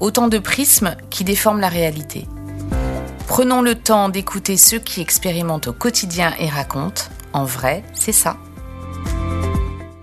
[0.00, 2.26] autant de prismes qui déforment la réalité.
[3.26, 7.04] Prenons le temps d'écouter ceux qui expérimentent au quotidien et racontent.
[7.32, 8.36] En vrai, c'est ça.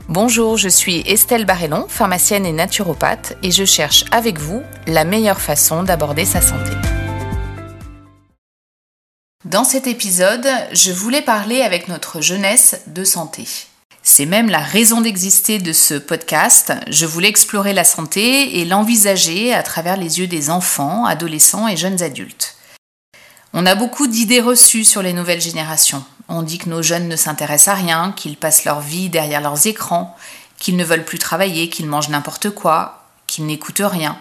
[0.09, 5.39] Bonjour, je suis Estelle Barrellon, pharmacienne et naturopathe, et je cherche avec vous la meilleure
[5.39, 6.71] façon d'aborder sa santé.
[9.45, 13.45] Dans cet épisode, je voulais parler avec notre jeunesse de santé.
[14.13, 16.73] C'est même la raison d'exister de ce podcast.
[16.89, 21.77] Je voulais explorer la santé et l'envisager à travers les yeux des enfants, adolescents et
[21.77, 22.57] jeunes adultes.
[23.53, 26.03] On a beaucoup d'idées reçues sur les nouvelles générations.
[26.27, 29.65] On dit que nos jeunes ne s'intéressent à rien, qu'ils passent leur vie derrière leurs
[29.65, 30.17] écrans,
[30.57, 34.17] qu'ils ne veulent plus travailler, qu'ils mangent n'importe quoi, qu'ils n'écoutent rien.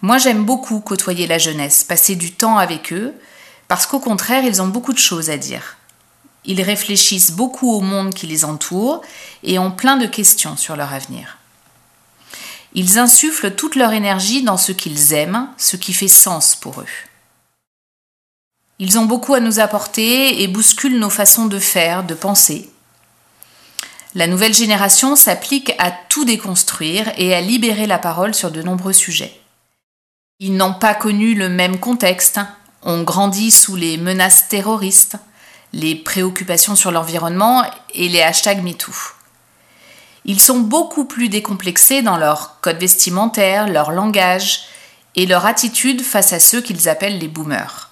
[0.00, 3.12] Moi j'aime beaucoup côtoyer la jeunesse, passer du temps avec eux,
[3.68, 5.77] parce qu'au contraire ils ont beaucoup de choses à dire.
[6.48, 9.02] Ils réfléchissent beaucoup au monde qui les entoure
[9.42, 11.36] et ont plein de questions sur leur avenir.
[12.72, 16.86] Ils insufflent toute leur énergie dans ce qu'ils aiment, ce qui fait sens pour eux.
[18.78, 22.70] Ils ont beaucoup à nous apporter et bousculent nos façons de faire, de penser.
[24.14, 28.94] La nouvelle génération s'applique à tout déconstruire et à libérer la parole sur de nombreux
[28.94, 29.38] sujets.
[30.38, 32.40] Ils n'ont pas connu le même contexte,
[32.82, 35.18] ont grandi sous les menaces terroristes,
[35.72, 38.92] les préoccupations sur l'environnement et les hashtags MeToo.
[40.24, 44.64] Ils sont beaucoup plus décomplexés dans leur code vestimentaire, leur langage
[45.16, 47.90] et leur attitude face à ceux qu'ils appellent les boomers.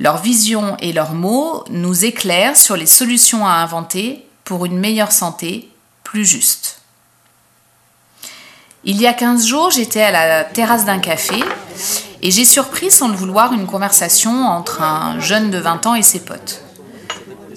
[0.00, 5.12] Leur vision et leurs mots nous éclairent sur les solutions à inventer pour une meilleure
[5.12, 5.70] santé
[6.04, 6.80] plus juste.
[8.84, 11.42] Il y a 15 jours, j'étais à la terrasse d'un café
[12.22, 16.02] et j'ai surpris sans le vouloir une conversation entre un jeune de 20 ans et
[16.02, 16.62] ses potes.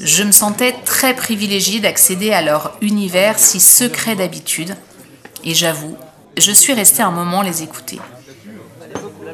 [0.04, 4.76] Je me sentais très privilégiée d'accéder à leur univers si secret d'habitude
[5.44, 5.96] et j'avoue,
[6.38, 8.00] je suis restée un moment les écouter.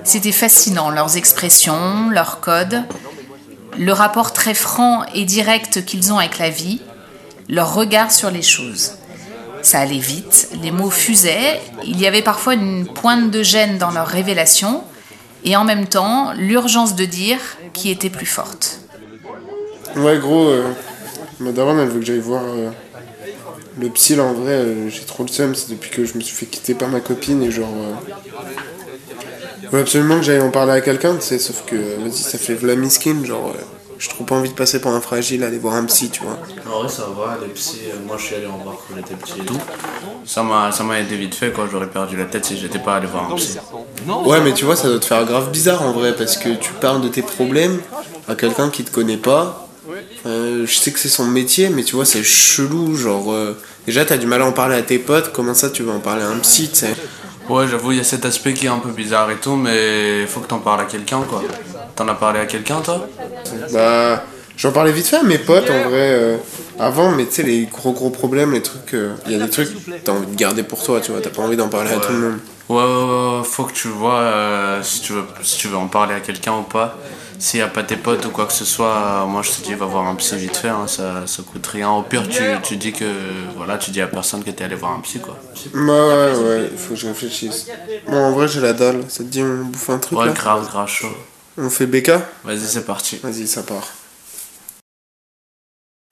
[0.03, 2.83] C'était fascinant, leurs expressions, leurs codes,
[3.77, 6.81] le rapport très franc et direct qu'ils ont avec la vie,
[7.47, 8.95] leur regard sur les choses.
[9.61, 13.91] Ça allait vite, les mots fusaient, il y avait parfois une pointe de gêne dans
[13.91, 14.83] leurs révélations,
[15.45, 17.39] et en même temps l'urgence de dire
[17.71, 18.81] qui était plus forte.
[19.95, 20.63] Ouais, gros, euh,
[21.39, 22.69] ma daronne, elle veut que j'aille voir euh,
[23.79, 26.21] le psy, là, en vrai, euh, j'ai trop le seum, c'est depuis que je me
[26.21, 27.69] suis fait quitter par ma copine, et genre...
[27.75, 27.93] euh,
[29.73, 32.53] Ouais, absolument que j'aille en parler à quelqu'un, tu sais, sauf que, vas-y, ça fait
[32.53, 33.59] v'la miskin, genre, euh,
[33.99, 36.37] j'ai trop pas envie de passer pour un fragile, aller voir un psy, tu vois.
[36.73, 39.41] En vrai, ça va, les psys, moi je suis allé en voir quand j'étais petit
[39.41, 39.57] et tout.
[40.23, 41.67] Ça m'a, ça m'a aidé vite fait, quoi.
[41.69, 43.57] J'aurais perdu la tête si j'étais pas allé voir un psy.
[44.25, 46.71] Ouais, mais tu vois, ça doit te faire grave bizarre, en vrai, parce que tu
[46.73, 47.79] parles de tes problèmes
[48.29, 49.66] à quelqu'un qui te connaît pas.
[50.25, 53.31] Euh, je sais que c'est son métier, mais tu vois, c'est chelou, genre...
[53.31, 55.93] euh, déjà, t'as du mal à en parler à tes potes, comment ça, tu vas
[55.93, 56.93] en parler à un psy, tu sais?
[57.49, 60.25] Ouais, j'avoue, il y a cet aspect qui est un peu bizarre et tout, mais
[60.27, 61.41] faut que t'en parles à quelqu'un, quoi.
[61.95, 63.07] T'en as parlé à quelqu'un, toi?
[63.71, 64.23] Bah,
[64.57, 66.37] j'en parlais vite fait à mes potes en vrai euh,
[66.79, 68.93] avant, mais tu sais, les gros gros problèmes, les trucs,
[69.25, 71.29] il y a des trucs que t'as envie de garder pour toi, tu vois, t'as
[71.29, 72.39] pas envie d'en parler à tout le monde.
[72.69, 75.87] Ouais, ouais, ouais, faut que tu vois euh, si, tu veux, si tu veux en
[75.87, 76.97] parler à quelqu'un ou pas.
[77.39, 79.61] S'il y a pas tes potes ou quoi que ce soit, euh, moi je te
[79.61, 81.89] dis, va voir un psy vite fait, hein, ça, ça coûte rien.
[81.91, 83.05] Au pire, tu, tu dis que,
[83.55, 85.37] voilà, tu dis à personne que t'es allé voir un psy, quoi.
[85.73, 87.67] Ouais, ouais, ouais, il faut que je réfléchisse.
[88.07, 90.31] Bon, en vrai, j'ai la dalle, ça te dit, on bouffe un truc Ouais, là
[90.31, 91.15] grave, grave chaud.
[91.57, 92.11] On fait BK
[92.43, 93.19] Vas-y, c'est parti.
[93.21, 93.87] Vas-y, ça part.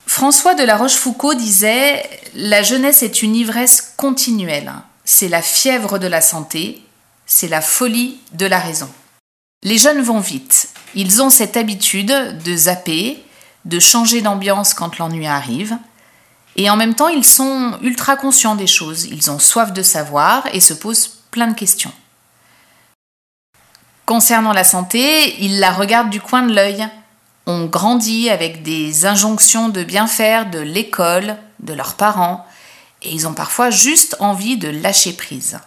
[0.08, 2.04] François de la Rochefoucauld disait
[2.36, 4.72] La jeunesse est une ivresse continuelle.
[5.04, 6.82] C'est la fièvre de la santé,
[7.26, 8.90] c'est la folie de la raison.
[9.62, 10.70] Les jeunes vont vite.
[10.96, 13.22] Ils ont cette habitude de zapper,
[13.66, 15.78] de changer d'ambiance quand l'ennui arrive.
[16.56, 19.06] Et en même temps, ils sont ultra conscients des choses.
[19.06, 21.92] Ils ont soif de savoir et se posent plein de questions.
[24.06, 26.88] Concernant la santé, ils la regardent du coin de l'œil.
[27.46, 32.46] On grandit avec des injonctions de bien faire de l'école, de leurs parents,
[33.02, 35.60] et ils ont parfois juste envie de lâcher prise.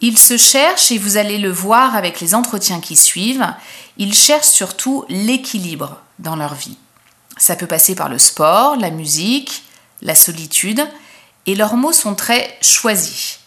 [0.00, 3.46] Ils se cherchent, et vous allez le voir avec les entretiens qui suivent,
[3.96, 6.78] ils cherchent surtout l'équilibre dans leur vie.
[7.36, 9.64] Ça peut passer par le sport, la musique,
[10.02, 10.86] la solitude,
[11.46, 13.40] et leurs mots sont très choisis.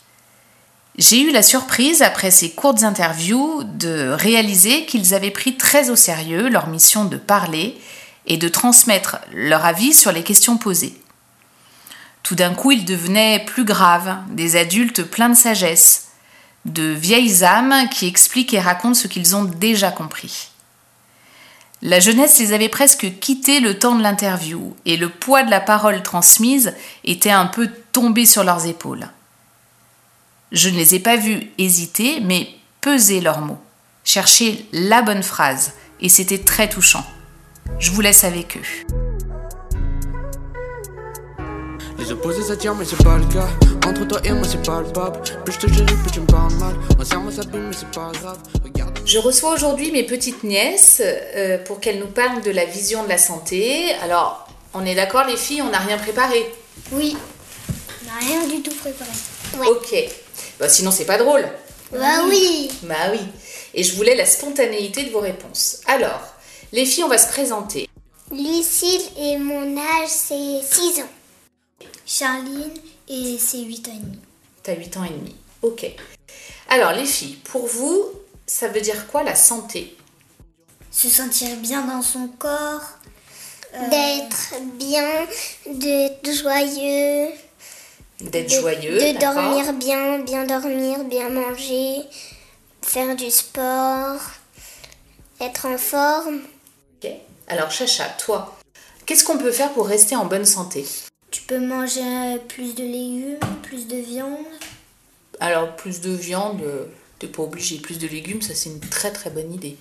[0.98, 5.95] J'ai eu la surprise, après ces courtes interviews, de réaliser qu'ils avaient pris très au
[5.95, 7.80] sérieux leur mission de parler
[8.27, 11.01] et de transmettre leur avis sur les questions posées.
[12.24, 16.11] Tout d'un coup, ils devenaient plus graves, des adultes pleins de sagesse,
[16.66, 20.50] de vieilles âmes qui expliquent et racontent ce qu'ils ont déjà compris.
[21.81, 25.60] La jeunesse les avait presque quittés le temps de l'interview, et le poids de la
[25.60, 29.08] parole transmise était un peu tombé sur leurs épaules.
[30.52, 32.50] Je ne les ai pas vus hésiter, mais
[32.81, 33.62] peser leurs mots,
[34.04, 37.06] chercher la bonne phrase, et c'était très touchant.
[37.80, 39.11] Je vous laisse avec eux.
[42.01, 43.48] Les opposés s'attirent mais c'est pas le cas
[43.88, 46.75] Entre toi et moi c'est palpable Plus je te chéris plus tu me parles mal
[47.00, 51.00] On serre moi s'abîme mais c'est pas grave Regarde Je reçois aujourd'hui mes petites nièces
[51.06, 53.94] euh, pour qu'elles nous parlent de la vision de la santé.
[54.01, 56.51] Alors, on est d'accord les filles, on n'a rien préparé?
[56.92, 57.15] Oui.
[58.01, 59.12] On n'a rien du tout préparé.
[59.69, 59.95] Ok.
[60.59, 61.47] Bah, sinon, c'est pas drôle.
[61.92, 62.71] Bah oui.
[62.81, 63.19] Bah oui.
[63.75, 65.81] Et je voulais la spontanéité de vos réponses.
[65.86, 66.21] Alors,
[66.71, 67.88] les filles, on va se présenter.
[68.31, 71.09] Lucille et mon âge c'est 6 ans.
[72.12, 72.74] Charline
[73.08, 74.19] et c'est 8 ans et demi.
[74.63, 75.34] T'as 8 ans et demi.
[75.62, 75.90] Ok.
[76.68, 78.12] Alors, les filles, pour vous,
[78.46, 79.96] ça veut dire quoi la santé?
[80.92, 82.81] Se sentir bien dans son corps.
[83.74, 85.25] Euh, D'être bien,
[85.66, 87.30] d'être joyeux.
[88.19, 88.98] D'être de, joyeux.
[88.98, 92.02] De dormir bien, bien dormir, bien manger,
[92.81, 94.19] faire du sport,
[95.40, 96.42] être en forme.
[97.02, 97.10] Ok.
[97.48, 98.60] Alors, Chacha, toi,
[99.06, 100.86] qu'est-ce qu'on peut faire pour rester en bonne santé?
[101.31, 104.45] Tu peux manger plus de légumes, plus de viande.
[105.39, 106.62] Alors, plus de viande,
[107.19, 107.78] t'es pas obligé.
[107.78, 109.78] Plus de légumes, ça c'est une très très bonne idée.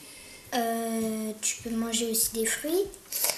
[0.54, 2.84] Euh, tu peux manger aussi des fruits.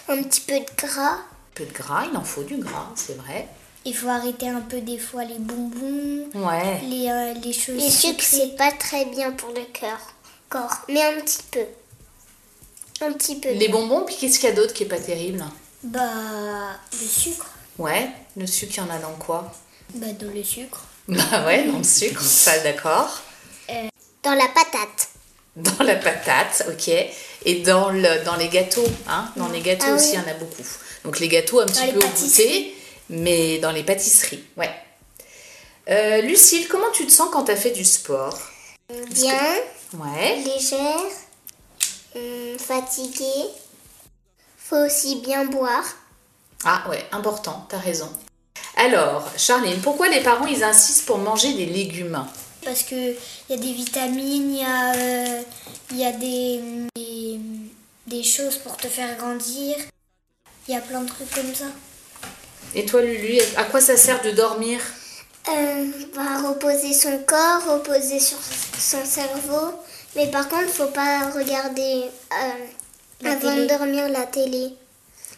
[0.09, 1.14] Un petit peu de gras.
[1.14, 3.49] Un peu de gras, il en faut du gras, c'est vrai.
[3.85, 6.81] Il faut arrêter un peu des fois les bonbons, ouais.
[6.88, 7.82] les, euh, les choses.
[7.82, 9.99] Les sucres, c'est pas très bien pour le cœur.
[10.49, 10.82] Corps.
[10.88, 11.64] Mais un petit peu.
[13.00, 13.53] Un petit peu.
[13.53, 15.44] Les bonbons, puis qu'est-ce qu'il y a d'autre qui est pas terrible?
[15.82, 17.49] Bah, le sucre.
[17.79, 19.53] Ouais, le sucre, il y en a dans quoi?
[19.95, 20.81] Bah, dans le sucre.
[21.09, 23.21] Bah ouais, dans le sucre, ça d'accord.
[23.71, 23.89] Euh,
[24.23, 25.09] dans la patate.
[25.57, 26.89] Dans la patate, ok.
[27.45, 30.25] Et dans, le, dans les gâteaux, hein Dans les gâteaux ah, aussi, il oui.
[30.25, 30.63] y en a beaucoup.
[31.05, 32.77] Donc les gâteaux un petit peu au goûter,
[33.11, 34.71] mais dans les pâtisseries, ouais.
[35.91, 38.39] Euh, Lucille, comment tu te sens quand tu as fait du sport?
[39.11, 39.35] Bien.
[39.91, 39.97] Que...
[39.97, 40.37] Ouais.
[40.45, 41.01] Légère.
[42.15, 43.51] Hum, fatiguée.
[44.57, 45.85] Faut aussi bien boire.
[46.64, 48.09] Ah ouais, important, t'as raison.
[48.76, 52.25] Alors, Charline, pourquoi les parents ils insistent pour manger des légumes?
[52.64, 53.17] Parce qu'il
[53.50, 55.43] y a des vitamines, il y a, euh,
[55.94, 56.61] y a des,
[56.94, 57.41] des,
[58.06, 59.76] des, choses pour te faire grandir.
[60.69, 61.67] Il y a plein de trucs comme ça.
[62.75, 64.81] Et toi, Lulu, à quoi ça sert de dormir?
[65.49, 68.38] Euh, bah, Reposer son corps, reposer sur
[68.79, 69.75] son cerveau.
[70.14, 73.62] Mais par contre, faut pas regarder euh, avant télé.
[73.62, 74.76] de dormir la télé.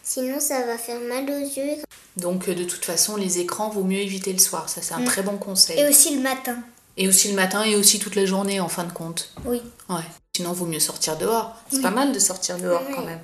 [0.05, 1.83] Sinon, ça va faire mal aux yeux.
[2.19, 4.69] Donc, de toute façon, les écrans, vaut mieux éviter le soir.
[4.69, 5.05] Ça, c'est un mmh.
[5.07, 5.81] très bon conseil.
[5.81, 6.59] Et aussi le matin.
[6.97, 9.33] Et aussi le matin et aussi toute la journée, en fin de compte.
[9.47, 9.63] Oui.
[9.89, 10.05] Ouais.
[10.37, 11.57] Sinon, vaut mieux sortir dehors.
[11.71, 11.83] C'est oui.
[11.83, 12.95] pas mal de sortir dehors oui.
[12.95, 13.21] quand même.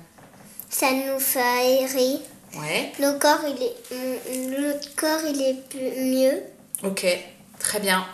[0.69, 2.17] Ça nous fait aérer.
[2.57, 2.91] Ouais.
[2.99, 6.41] Le corps, il est, notre corps, il est plus, mieux.
[6.83, 7.05] Ok,
[7.59, 8.05] très bien.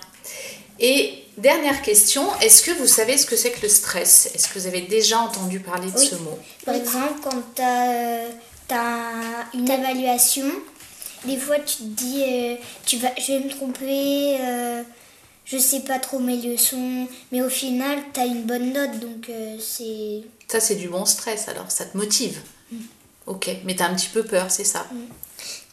[0.79, 4.29] Et dernière question, est-ce que vous savez ce que c'est que le stress?
[4.35, 6.05] Est-ce que vous avez déjà entendu parler de oui.
[6.05, 6.37] ce mot?
[6.65, 8.27] Par exemple, quand tu as,
[8.73, 10.49] as, une évaluation,
[11.25, 12.55] des fois tu te dis euh,
[12.85, 14.83] tu vas, je vais me tromper, euh,
[15.45, 19.29] je sais pas trop mes leçons, mais au final tu as une bonne note donc
[19.29, 20.23] euh, c'est.
[20.47, 22.39] Ça, c'est du bon stress alors, ça te motive
[22.71, 22.77] mm.
[23.27, 25.07] Ok, mais tu as un petit peu peur, c'est ça mm.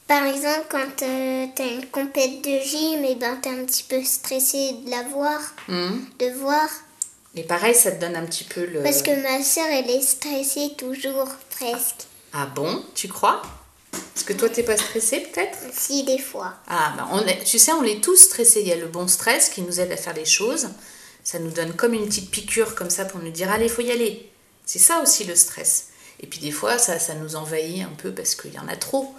[0.07, 3.65] Par exemple, quand euh, tu as une compète de gym, et ben tu es un
[3.65, 5.99] petit peu stressé de la voir, mm.
[6.19, 6.69] de voir.
[7.35, 8.83] Et pareil, ça te donne un petit peu le.
[8.83, 12.03] Parce que ma soeur, elle est stressée toujours, presque.
[12.03, 12.14] Ah
[12.55, 13.43] bon Tu crois?
[14.17, 15.59] Est-ce que toi, t'es pas stressée peut-être?
[15.73, 16.55] Si, des fois.
[16.67, 18.61] Ah, ben on est, tu sais, on est tous stressés.
[18.61, 20.69] Il y a le bon stress qui nous aide à faire les choses.
[21.23, 23.91] Ça nous donne comme une petite piqûre comme ça pour nous dire allez, faut y
[23.91, 24.31] aller.
[24.67, 25.89] C'est ça aussi le stress.
[26.21, 28.77] Et puis des fois, ça, ça nous envahit un peu parce qu'il y en a
[28.77, 29.15] trop.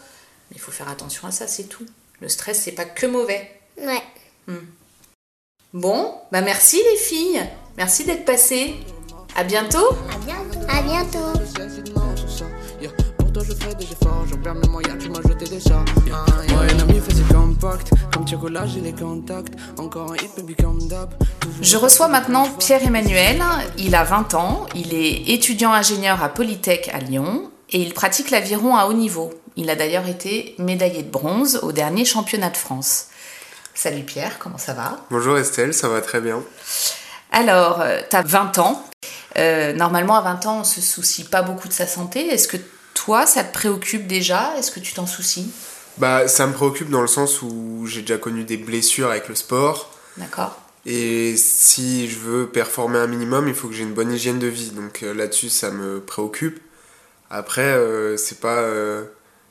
[0.49, 1.85] Mais il faut faire attention à ça, c'est tout.
[2.21, 3.49] Le stress, c'est pas que mauvais.
[3.77, 4.03] Ouais.
[4.47, 4.65] Hmm.
[5.73, 7.43] Bon, bah merci les filles.
[7.77, 8.75] Merci d'être passées.
[9.35, 9.89] À bientôt.
[10.11, 10.59] À bientôt.
[10.69, 11.93] À bientôt.
[14.05, 14.25] Je ferai des efforts.
[14.29, 15.85] J'en perds mes moyens, tu m'as jeté des chats.
[16.49, 17.89] Moi, un ami faisait compact.
[18.13, 18.35] Comme tu
[18.67, 19.53] j'ai les contacts.
[19.77, 21.13] Encore un hit, baby, comme d'hab.
[21.61, 23.41] Je reçois maintenant Pierre-Emmanuel.
[23.77, 24.67] Il a 20 ans.
[24.75, 27.51] Il est étudiant ingénieur à Polytech à Lyon.
[27.71, 29.33] Et il pratique l'aviron à haut niveau.
[29.55, 33.07] Il a d'ailleurs été médaillé de bronze au dernier championnat de France.
[33.73, 34.97] Salut Pierre, comment ça va?
[35.09, 36.41] Bonjour Estelle, ça va très bien.
[37.31, 38.85] Alors, tu as 20 ans.
[39.37, 42.27] Euh, normalement, à 20 ans, on se soucie pas beaucoup de sa santé.
[42.27, 42.57] Est-ce que
[42.95, 44.53] toi, ça te préoccupe déjà?
[44.57, 45.51] Est-ce que tu t'en soucies?
[45.99, 49.35] Bah, ça me préoccupe dans le sens où j'ai déjà connu des blessures avec le
[49.35, 49.91] sport.
[50.17, 50.59] D'accord.
[50.87, 54.47] Et si je veux performer un minimum, il faut que j'ai une bonne hygiène de
[54.47, 54.71] vie.
[54.71, 56.59] Donc euh, là-dessus, ça me préoccupe.
[57.29, 59.03] Après, euh, c'est pas, euh,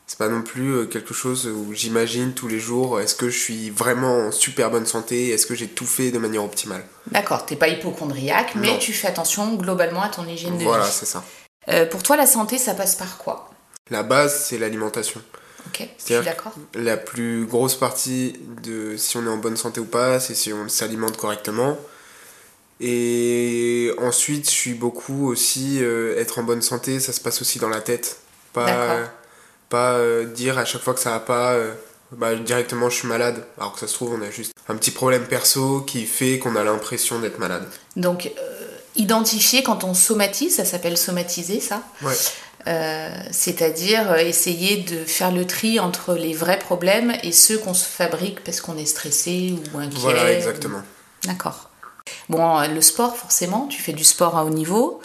[0.06, 3.38] c'est pas non plus euh, quelque chose où j'imagine tous les jours est-ce que je
[3.38, 5.30] suis vraiment en super bonne santé?
[5.30, 6.84] Est-ce que j'ai tout fait de manière optimale?
[7.10, 8.78] D'accord, t'es pas hypochondriaque, mais Non.
[8.78, 10.92] tu fais attention globalement à ton hygiène de Voilà, vie.
[10.92, 11.24] c'est ça.
[11.68, 13.50] Euh, pour toi, la santé, ça passe par quoi?
[13.90, 15.20] La base, c'est l'alimentation.
[15.66, 16.52] Ok, je suis d'accord.
[16.74, 20.52] La plus grosse partie de si on est en bonne santé ou pas, c'est si
[20.52, 21.78] on s'alimente correctement.
[22.80, 27.58] Et ensuite, je suis beaucoup aussi euh, être en bonne santé, ça se passe aussi
[27.58, 28.18] dans la tête.
[28.52, 29.00] Pas,
[29.74, 31.56] euh, dire à chaque fois que ça va pas,
[32.12, 33.44] bah, directement je suis malade.
[33.58, 36.56] Alors que ça se trouve, on a juste un petit problème perso qui fait qu'on
[36.56, 37.66] a l'impression d'être malade.
[37.96, 38.30] Donc,
[38.96, 42.14] identifier quand on somatise, ça s'appelle somatiser, ça Ouais.
[42.66, 47.74] Euh, c'est-à-dire euh, essayer de faire le tri entre les vrais problèmes et ceux qu'on
[47.74, 49.98] se fabrique parce qu'on est stressé ou inquiet.
[49.98, 50.80] Voilà, ou- exactement.
[51.24, 51.68] D'accord.
[52.30, 55.00] Bon, euh, le sport, forcément, tu fais du sport à haut niveau.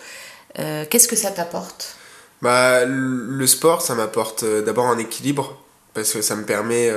[0.58, 1.96] Euh, Qu'est-ce que ça t'apporte?
[2.42, 5.58] Bah, le sport, ça m'apporte d'abord un équilibre,
[5.94, 6.90] parce que ça me permet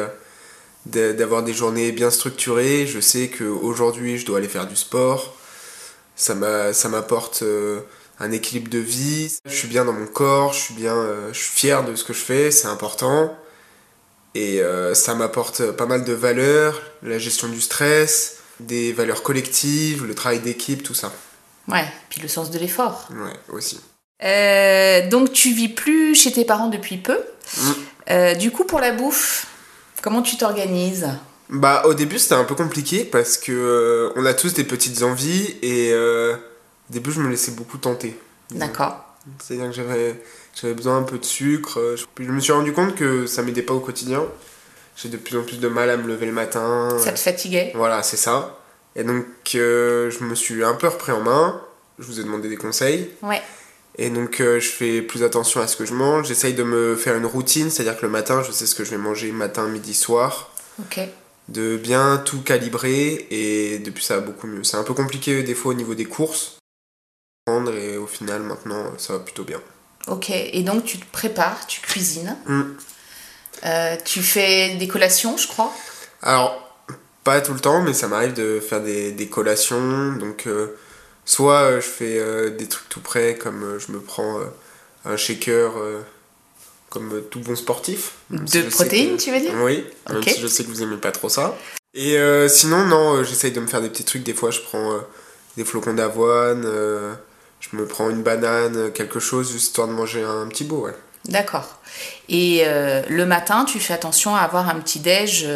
[0.86, 2.86] d'avoir des journées bien structurées.
[2.86, 5.34] Je sais qu'aujourd'hui, je dois aller faire du sport.
[6.16, 7.80] Ça m'a- ça m'apporte euh,
[8.20, 9.36] un équilibre de vie.
[9.46, 12.04] Je suis bien dans mon corps, je suis bien, euh, je suis fier de ce
[12.04, 13.36] que je fais, c'est important.
[14.34, 20.06] Et euh, ça m'apporte pas mal de valeurs, la gestion du stress, des valeurs collectives,
[20.06, 21.12] le travail d'équipe, tout ça.
[21.68, 23.08] Ouais, puis le sens de l'effort.
[23.10, 23.80] Ouais, aussi.
[24.22, 27.18] Euh, donc, tu vis plus chez tes parents depuis peu.
[27.58, 27.70] Mm.
[28.10, 29.46] Euh, du coup, pour la bouffe,
[30.00, 31.08] comment tu t'organises?
[31.52, 35.02] Bah au début c'était un peu compliqué parce que euh, on a tous des petites
[35.02, 38.18] envies et euh, au début je me laissais beaucoup tenter.
[38.50, 39.04] D'accord.
[39.38, 40.20] C'est-à-dire que j'avais
[40.60, 41.78] j'avais besoin un peu de sucre.
[41.78, 44.24] euh, je- Puis je me suis rendu compte que ça m'aidait pas au quotidien.
[44.96, 46.96] J'ai de plus en plus de mal à me lever le matin.
[46.98, 47.72] Ça te fatiguait?
[47.74, 48.58] Voilà, c'est ça.
[48.96, 51.60] Et donc euh, je me suis un peu repris en main.
[51.98, 53.10] Je vous ai demandé des conseils.
[53.22, 53.42] Ouais.
[53.98, 56.28] Et donc euh, je fais plus attention à ce que je mange.
[56.28, 58.90] J'essaye de me faire une routine, c'est-à-dire que le matin je sais ce que je
[58.90, 61.00] vais manger matin, midi, soir Ok.
[61.48, 64.64] De bien tout calibrer et depuis ça va beaucoup mieux.
[64.64, 66.58] C'est un peu compliqué des fois au niveau des courses.
[67.46, 69.60] Prendre Et au final maintenant ça va plutôt bien.
[70.08, 70.30] Ok.
[70.30, 72.36] Et donc, tu te prépares, tu cuisines.
[72.46, 72.62] Mm.
[73.64, 75.72] Euh, tu fais des collations, je crois.
[76.22, 76.58] Alors
[77.24, 80.12] pas tout le temps mais ça m'arrive de faire des, des collations.
[80.12, 80.76] Donc euh,
[81.24, 84.40] soit euh, je fais euh, des trucs tout prêts comme je me prends
[85.04, 85.72] un shaker
[86.92, 88.12] comme euh, tout bon sportif.
[88.30, 91.10] De protéines, que- tu veux dire Oui, même si je sais que vous aimez pas
[91.10, 91.56] trop ça.
[91.94, 94.22] Et euh, sinon, non, euh, j'essaye de me faire des petits trucs.
[94.22, 94.98] Des fois, je prends euh,
[95.56, 97.14] des flocons d'avoine, euh,
[97.60, 100.94] je me prends une banane, quelque chose, juste histoire de manger un petit bout, ouais.
[101.24, 101.78] D'accord.
[102.28, 105.46] Et le matin, tu fais attention à avoir un petit déj.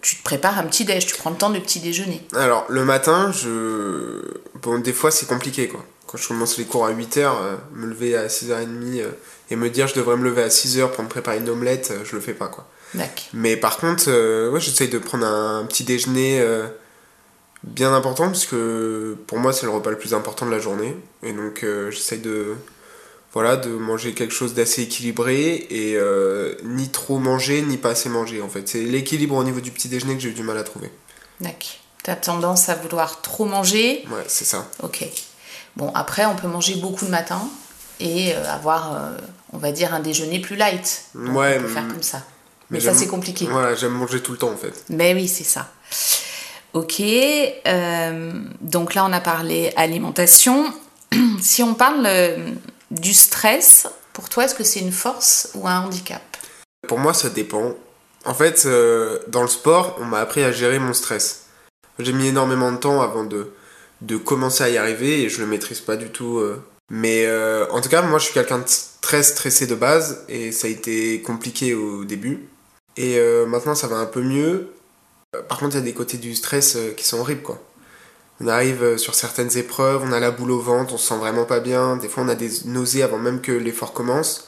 [0.00, 1.06] tu te prépares un petit déj.
[1.06, 2.22] Tu prends le temps de petit déjeuner.
[2.36, 4.22] Alors, le matin, je.
[4.62, 5.84] Bon, des fois, c'est compliqué, quoi.
[6.08, 7.30] Quand je commence les cours à 8h,
[7.74, 8.66] me lever à 6h30
[9.00, 9.10] euh,
[9.50, 12.04] et me dire je devrais me lever à 6h pour me préparer une omelette, euh,
[12.04, 12.66] je le fais pas, quoi.
[13.34, 16.66] Mais par contre, euh, ouais, j'essaye de prendre un petit déjeuner euh,
[17.62, 20.96] bien important parce que pour moi, c'est le repas le plus important de la journée.
[21.22, 22.54] Et donc, euh, j'essaye de,
[23.32, 28.08] voilà, de manger quelque chose d'assez équilibré et euh, ni trop manger, ni pas assez
[28.08, 28.68] manger en fait.
[28.68, 30.90] C'est l'équilibre au niveau du petit déjeuner que j'ai eu du mal à trouver.
[31.40, 31.76] D'accord.
[32.04, 34.04] Tu as tendance à vouloir trop manger.
[34.10, 34.70] Ouais, c'est ça.
[34.82, 35.06] Ok.
[35.78, 37.40] Bon, après, on peut manger beaucoup le matin
[38.00, 39.16] et euh, avoir, euh,
[39.52, 41.04] on va dire, un déjeuner plus light.
[41.14, 42.22] Donc, Ouais, on peut faire mm, comme ça.
[42.70, 43.46] Mais, ça, c'est compliqué.
[43.48, 44.84] Voilà, j'aime manger tout le temps en fait.
[44.90, 45.68] Mais oui, c'est ça.
[46.72, 47.00] Ok.
[47.00, 50.64] euh, donc là, on a parlé alimentation.
[51.40, 52.50] si on parle euh,
[52.90, 56.22] du stress, pour toi, est-ce que c'est une force ou un handicap?
[56.88, 57.74] Pour moi, ça dépend.
[58.24, 58.66] En fait,
[59.28, 61.44] dans le sport, on m'a appris à gérer mon stress.
[62.00, 63.52] J'ai mis énormément de temps avant de,
[64.00, 66.38] de commencer à y arriver et je le maîtrise pas du tout.
[66.38, 66.62] euh.
[66.90, 68.64] Mais euh, en tout cas, moi, je suis quelqu'un de
[69.00, 72.48] très stressé de base et ça a été compliqué au début.
[72.96, 74.70] Et euh, maintenant, ça va un peu mieux.
[75.48, 77.62] Par contre, il y a des côtés du stress qui sont horribles, quoi.
[78.40, 81.44] On arrive sur certaines épreuves, on a la boule au ventre, on se sent vraiment
[81.44, 81.96] pas bien.
[81.96, 84.46] Des fois, on a des nausées avant même que l'effort commence.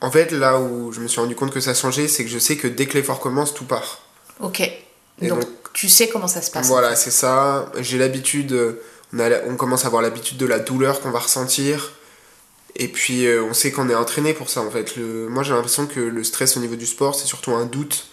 [0.00, 2.38] En fait, là où je me suis rendu compte que ça changeait, c'est que je
[2.38, 4.00] sais que dès que l'effort commence, tout part.
[4.40, 4.60] Ok.
[4.60, 6.66] Et donc, donc- tu sais comment ça se passe.
[6.68, 7.70] Voilà, c'est ça.
[7.78, 8.76] J'ai l'habitude,
[9.12, 11.92] on, a la- on commence à avoir l'habitude de la douleur qu'on va ressentir.
[12.76, 14.96] Et puis, euh, on sait qu'on est entraîné pour ça, en fait.
[14.96, 18.06] Le, moi, j'ai l'impression que le stress au niveau du sport, c'est surtout un doute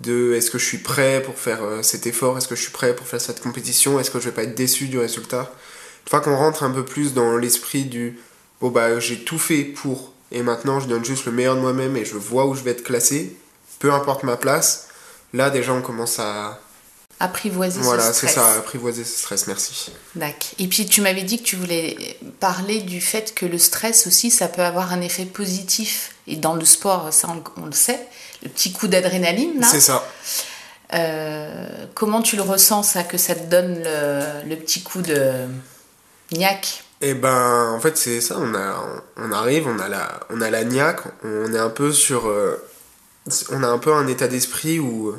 [0.00, 2.70] de est-ce que je suis prêt pour faire euh, cet effort, est-ce que je suis
[2.70, 5.52] prêt pour faire cette compétition, est-ce que je vais pas être déçu du résultat?
[6.06, 8.18] Une fois qu'on rentre un peu plus dans l'esprit du
[8.62, 11.96] bon bah j'ai tout fait pour et maintenant je donne juste le meilleur de moi-même
[11.98, 13.36] et je vois où je vais être classé,
[13.78, 14.88] peu importe ma place,
[15.34, 16.58] là déjà on commence à
[17.22, 18.34] Apprivoiser voilà ce c'est stress.
[18.34, 19.92] ça apprivoiser ce stress merci.
[20.14, 20.38] D'accord.
[20.58, 24.30] Et puis tu m'avais dit que tu voulais parler du fait que le stress aussi,
[24.30, 26.14] ça peut avoir un effet positif.
[26.26, 28.00] Et dans le sport, ça on, on le sait,
[28.42, 29.62] le petit coup d'adrénaline.
[29.70, 30.02] C'est ça.
[30.94, 35.46] Euh, comment tu le ressens ça, que ça te donne le, le petit coup de
[36.32, 38.36] niaque Et ben, en fait, c'est ça.
[38.38, 38.82] On, a,
[39.16, 42.28] on arrive, on a la, on a la niaque, on est un peu sur.
[42.28, 42.56] euh,
[43.50, 45.14] on a un peu un état d'esprit où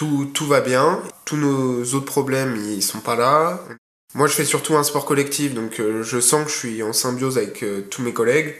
[0.00, 3.60] tout, tout va bien, tous nos autres problèmes, ils sont pas là.
[4.14, 6.94] Moi, je fais surtout un sport collectif, donc euh, je sens que je suis en
[6.94, 8.54] symbiose avec euh, tous mes collègues.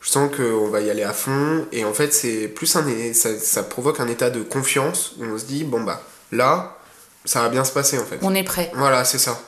[0.00, 3.36] Je sens qu'on va y aller à fond, et en fait, c'est plus un, ça,
[3.36, 6.00] ça provoque un état de confiance où on se dit, bon bah,
[6.30, 6.78] là,
[7.24, 8.20] ça va bien se passer en fait.
[8.22, 8.70] On est prêt.
[8.76, 9.40] Voilà, c'est ça.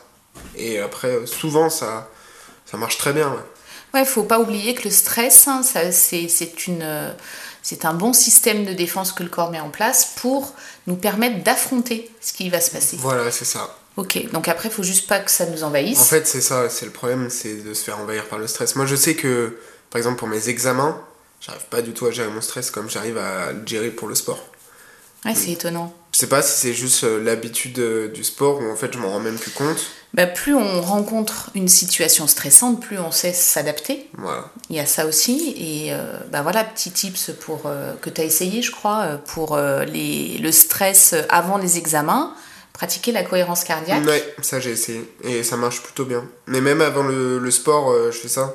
[0.57, 2.11] Et après, souvent, ça,
[2.67, 3.29] ça marche très bien.
[3.29, 3.45] ouais.
[3.95, 7.11] Ouais, faut pas oublier que le stress, hein, ça, c'est, c'est une, euh,
[7.63, 10.55] c'est un bon système de défense que le corps met en place pour
[10.89, 12.97] nous permettre d'affronter ce qui va se passer.
[12.99, 13.79] Voilà, c'est ça.
[13.97, 16.01] Ok, donc après, il faut juste pas que ça nous envahisse.
[16.01, 18.75] En fait, c'est ça, c'est le problème, c'est de se faire envahir par le stress.
[18.75, 19.59] Moi, je sais que,
[19.91, 21.01] par exemple, pour mes examens,
[21.41, 24.15] j'arrive pas du tout à gérer mon stress comme j'arrive à le gérer pour le
[24.15, 24.43] sport.
[25.25, 25.95] Ouais, c'est étonnant.
[26.13, 28.99] Je sais pas si c'est juste euh, l'habitude euh, du sport ou en fait je
[28.99, 29.85] m'en rends même plus compte.
[30.15, 34.09] Bah, plus on rencontre une situation stressante, plus on sait s'adapter.
[34.17, 34.51] Voilà.
[34.71, 35.55] Il y a ça aussi.
[35.57, 39.17] Et euh, bah voilà, petit tips pour, euh, que tu as essayé, je crois, euh,
[39.19, 42.35] pour euh, les, le stress avant les examens.
[42.73, 44.07] Pratiquer la cohérence cardiaque.
[44.07, 46.25] Ouais, ça j'ai essayé et ça marche plutôt bien.
[46.47, 48.55] Mais même avant le, le sport, je fais ça.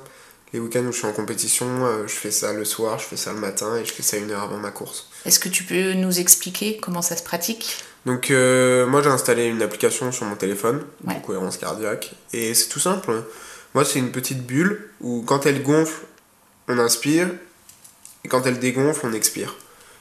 [0.53, 1.67] Les week-ends où je suis en compétition,
[2.07, 4.31] je fais ça le soir, je fais ça le matin et je fais ça une
[4.31, 5.07] heure avant ma course.
[5.25, 7.83] Est-ce que tu peux nous expliquer comment ça se pratique?
[8.05, 11.15] Donc euh, moi j'ai installé une application sur mon téléphone, Ouais.
[11.15, 13.23] de cohérence cardiaque, et c'est tout simple.
[13.73, 16.01] Moi c'est une petite bulle où quand elle gonfle,
[16.67, 17.29] on inspire,
[18.25, 19.55] et quand elle dégonfle, on expire.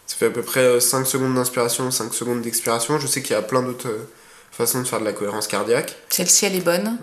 [0.06, 2.98] Ça fait à peu près 5 secondes d'inspiration, 5 secondes d'expiration.
[2.98, 4.08] Je sais qu'il y a plein d'autres euh,
[4.50, 5.96] façons de faire de la cohérence cardiaque.
[6.08, 6.98] Celle-ci, elle est bonne.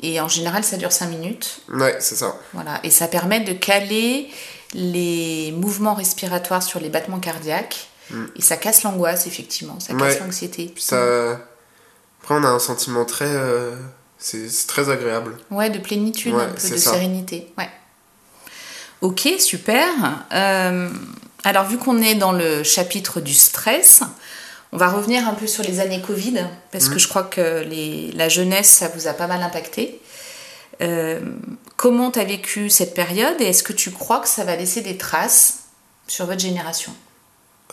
[0.00, 1.60] Et en général, ça dure 5 minutes.
[1.68, 2.36] Ouais, c'est ça.
[2.52, 2.80] Voilà.
[2.82, 4.28] Et ça permet de caler
[4.72, 7.88] les mouvements respiratoires sur les battements cardiaques.
[8.10, 8.24] Mm.
[8.36, 9.78] Et ça casse l'angoisse, effectivement.
[9.80, 10.20] Ça casse Ouais.
[10.20, 10.74] l'anxiété.
[10.78, 11.38] Ça...
[12.22, 13.26] Après on a un sentiment très...
[13.28, 13.74] euh,
[14.18, 15.36] C'est très agréable.
[15.50, 16.92] Ouais, de plénitude, Ouais, un peu c'est de ça.
[16.92, 17.52] sérénité.
[17.58, 17.68] Ouais.
[19.02, 19.86] Ok, super.
[20.32, 20.88] Euh,
[21.44, 24.00] alors, vu qu'on est dans le chapitre du stress,
[24.72, 26.98] on va revenir un peu sur les années Covid, parce que Mhm.
[27.00, 30.00] je crois que les, la jeunesse, ça vous a pas mal impacté.
[30.80, 31.20] Euh,
[31.76, 34.80] comment tu as vécu cette période et est-ce que tu crois que ça va laisser
[34.80, 35.58] des traces
[36.08, 36.92] sur votre génération?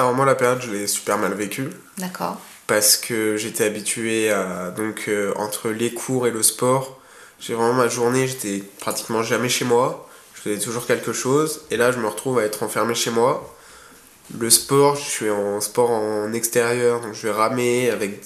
[0.01, 1.69] Alors moi la période je l'ai super mal vécue.
[1.99, 2.41] D'accord.
[2.65, 6.99] Parce que j'étais habitué à donc euh, entre les cours et le sport
[7.39, 10.09] j'ai vraiment ma journée j'étais pratiquement jamais chez moi.
[10.33, 11.61] Je faisais toujours quelque chose.
[11.69, 13.55] Et là je me retrouve à être enfermé chez moi.
[14.39, 18.23] Le sport je suis en sport en extérieur donc je vais ramer avec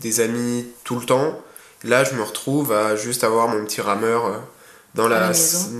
[0.00, 1.38] des amis tout le temps.
[1.84, 4.38] Là je me retrouve à juste avoir mon petit rameur euh,
[4.94, 5.32] dans la la,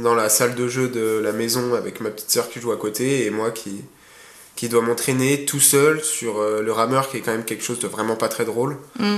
[0.03, 2.77] dans la salle de jeu de la maison avec ma petite soeur qui joue à
[2.77, 3.83] côté et moi qui
[4.57, 7.79] qui doit m'entraîner tout seul sur euh, le rameur qui est quand même quelque chose
[7.79, 8.77] de vraiment pas très drôle.
[8.99, 9.17] Mm.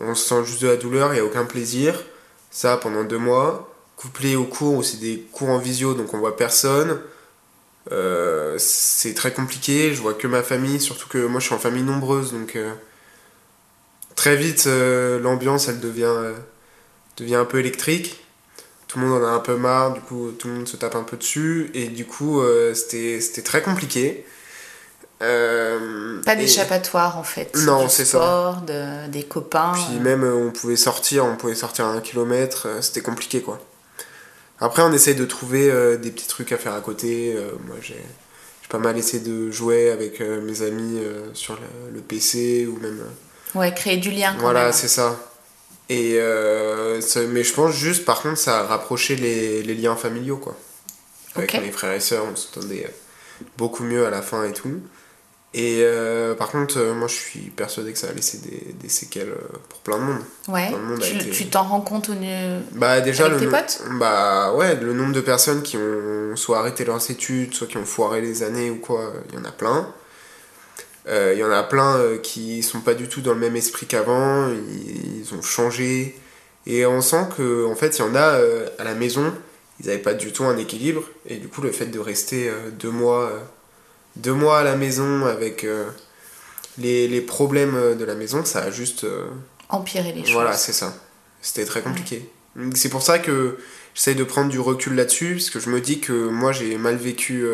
[0.00, 1.94] On se sent juste de la douleur, il n'y a aucun plaisir.
[2.50, 3.74] Ça pendant deux mois.
[3.96, 7.00] Couplé aux cours où c'est des cours en visio donc on voit personne.
[7.90, 11.58] Euh, c'est très compliqué, je vois que ma famille, surtout que moi je suis en
[11.58, 12.74] famille nombreuse donc euh,
[14.14, 16.14] très vite l'ambiance elle devient,
[17.16, 18.20] devient un peu électrique.
[18.88, 20.94] Tout le monde en a un peu marre, du coup tout le monde se tape
[20.94, 24.24] un peu dessus et du coup euh, c'était c'était très compliqué.
[25.20, 27.54] Euh, Pas et- d'échappatoire en fait.
[27.64, 28.62] Non, c'est ça.
[28.66, 29.72] de- des copains.
[29.74, 33.42] Puis même euh, on pouvait sortir, on pouvait sortir à un kilomètre, euh, c'était compliqué
[33.42, 33.58] quoi.
[34.60, 37.34] Après on essaye de trouver euh, des petits trucs à faire à côté.
[37.36, 38.00] euh, moi j'ai
[38.68, 41.00] pas mal essayé de jouer avec mes amis
[41.32, 43.02] sur le, le PC ou même...
[43.54, 45.16] Ouais, créer du lien quand voilà, c'est ça.
[45.88, 46.18] Et
[47.00, 50.54] ça- mais je pense juste par contre ça a rapproché les, les liens familiaux quoi.
[51.34, 51.62] Avec Ok.
[51.62, 52.92] mes frères et sœurs, on s'entendait
[53.56, 54.80] beaucoup mieux à la fin et tout.
[55.54, 58.88] Et euh, par contre, euh, moi je suis persuadé que ça a laissé des, des
[58.90, 60.20] séquelles euh, pour plein de monde.
[60.46, 60.70] Ouais.
[60.70, 62.12] De monde Tu été- t'en rends compte au
[62.72, 66.58] Bah déjà Avec le tes potes Bah ouais, le nombre de personnes qui ont soit
[66.58, 69.50] arrêté leurs études, soit qui ont foiré les années ou quoi, il y en a
[69.52, 69.90] plein.
[71.08, 73.86] Euh, Il y en a plein qui sont pas du tout dans le même esprit
[73.86, 76.18] qu'avant, ils, ils ont changé.
[76.66, 78.38] Et on sent que en fait il y en a
[78.78, 79.32] à la maison,
[79.80, 81.04] ils n'avaient pas du tout un équilibre.
[81.24, 83.32] Et du coup le fait de rester deux mois,
[84.18, 85.86] deux mois à la maison avec euh,
[86.78, 89.04] les, les problèmes euh, de la maison, ça a juste.
[89.04, 89.26] euh,
[89.68, 90.32] Empirer les choses.
[90.32, 90.94] voilà, c'est ça.
[91.42, 92.28] C'était très compliqué.
[92.74, 93.58] C'est pour ça que
[93.94, 96.96] j'essaye de prendre du recul là-dessus, parce que je me dis que moi j'ai mal
[96.96, 97.46] vécu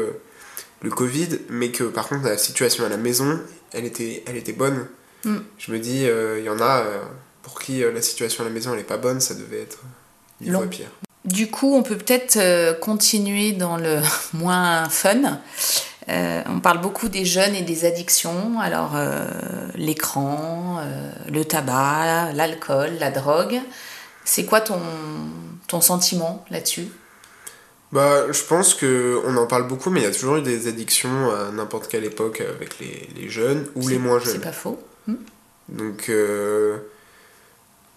[0.81, 3.41] le Covid, mais que par contre la situation à la maison,
[3.73, 4.87] elle était, elle était bonne.
[5.25, 5.39] Mm.
[5.59, 7.03] Je me dis, euh, il y en a euh,
[7.43, 9.79] pour qui euh, la situation à la maison elle est pas bonne, ça devait être
[10.41, 10.61] Long.
[10.61, 10.91] fois pire.
[11.25, 14.01] Du coup, on peut peut-être continuer dans le
[14.35, 15.41] moins fun.
[16.09, 18.61] Euh, on parle beaucoup des jeunes et des addictions.
[18.61, 19.27] Alors, euh,
[19.75, 23.61] l'écran, euh, le tabac, l'alcool, la drogue.
[24.25, 24.81] C'est quoi ton,
[25.67, 26.89] ton sentiment là-dessus?
[27.93, 30.67] Bah, je pense que on en parle beaucoup, mais il y a toujours eu des
[30.67, 34.41] addictions à n'importe quelle époque avec les, les jeunes ou les moins C'est jeunes.
[34.41, 34.83] pas faux.
[35.69, 36.79] Donc, euh,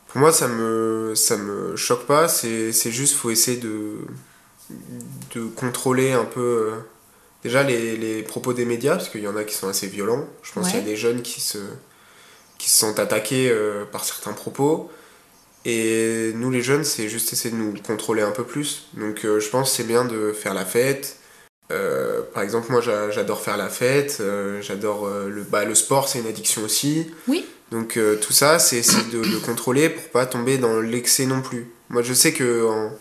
[0.07, 2.27] pour moi, ça me, ça me choque pas.
[2.27, 3.97] C'est c'est juste, faut essayer de,
[5.35, 6.73] de contrôler un peu
[7.43, 10.25] déjà les, les propos des médias, parce qu'il y en a qui sont assez violents.
[10.43, 10.71] Je pense Ouais.
[10.71, 11.57] qu'il y a des jeunes qui se,
[12.57, 14.89] qui se sont attaqués euh, par certains propos.
[15.65, 18.87] Et nous, les jeunes, c'est juste essayer de nous contrôler un peu plus.
[18.93, 21.17] Donc, euh, je pense que c'est bien de faire la fête.
[21.71, 24.21] Euh, par exemple, moi, j'a- j'adore faire la fête.
[24.61, 27.07] j'adore le, bah, le sport, c'est une addiction aussi.
[27.27, 27.45] Oui.
[27.71, 31.69] Donc, tout ça, c'est essayer de le contrôler pour pas tomber dans l'excès non plus.
[31.89, 32.91] Moi, je sais que en-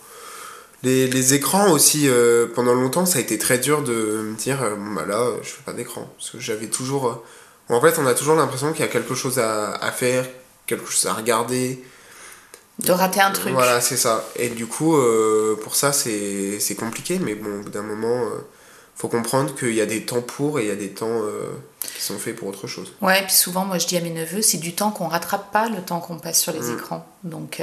[0.87, 4.63] les, les écrans aussi, euh, pendant longtemps, ça a été très dur de me dire,
[4.63, 6.09] euh, bon, bah là, euh, je fais pas d'écran.
[6.17, 7.23] Parce que j'avais toujours.
[7.69, 10.25] en fait, on a toujours l'impression qu'il y a quelque chose à, à faire,
[10.67, 11.83] quelque chose à regarder.
[12.79, 13.53] De rater un truc.
[13.55, 14.25] Voilà, c'est ça.
[14.37, 18.45] Et du coup, euh, pour ça, c'est compliqué, mais bon, au bout d'un moment, euh,
[18.97, 21.53] faut comprendre qu'il y a des temps pour et il y a des temps euh,
[21.97, 22.93] qui sont faits pour autre chose.
[23.01, 25.69] Ouais, puis souvent, moi je dis à mes neveux, c'est du temps qu'on rattrape pas,
[25.71, 26.75] le temps qu'on passe sur les Mm.
[26.79, 27.07] écrans.
[27.25, 27.61] Donc,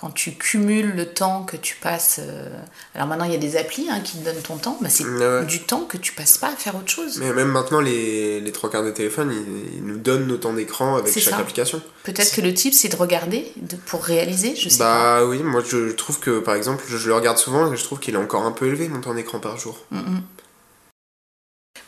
[0.00, 2.20] quand tu cumules le temps que tu passes.
[2.22, 2.48] euh,
[2.94, 5.04] Alors maintenant, il y a des applis hein, qui te donnent ton temps, bah, c'est
[5.04, 7.18] Ouais, du temps que tu passes pas à faire autre chose.
[7.18, 10.54] Mais même maintenant, les, les trois quarts des téléphones, ils, ils nous donnent nos temps
[10.54, 11.38] d'écran avec chaque ça.
[11.38, 11.82] application.
[12.04, 15.62] Peut-être que le type, c'est de regarder de- pour réaliser, je sais Bah oui, moi
[15.68, 18.18] je trouve que par exemple, je, je le regarde souvent et je trouve qu'il est
[18.18, 19.78] encore un peu élevé mon temps d'écran par jour.
[19.90, 19.96] pas.
[19.96, 20.22] Mm, mm.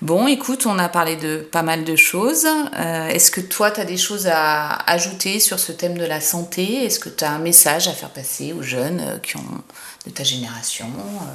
[0.02, 2.44] Bon, écoute, on a parlé de pas mal de choses.
[2.44, 6.20] Euh, Est-ce que toi, tu as des choses à ajouter sur ce thème de la
[6.20, 6.84] santé?
[6.84, 9.62] Est-ce que tu as un message à faire passer aux jeunes euh, qui ont
[10.04, 11.26] de ta génération euh?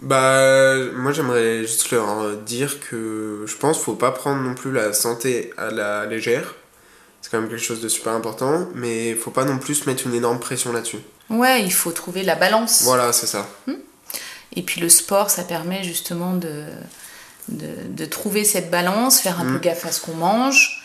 [0.00, 4.72] Bah, moi j'aimerais juste leur dire que je pense qu'il faut pas prendre non plus
[4.72, 6.54] la santé à la légère.
[7.20, 10.06] C'est quand même quelque chose de super important, mais il faut pas non plus mettre
[10.06, 10.98] une énorme pression là-dessus.
[11.28, 12.82] Ouais, il faut trouver la balance.
[12.84, 13.46] Voilà, c'est ça.
[14.56, 16.64] Et puis le sport, ça permet justement de,
[17.48, 19.52] de, de trouver cette balance, faire un Mm.
[19.54, 20.82] peu gaffe à ce qu'on mange,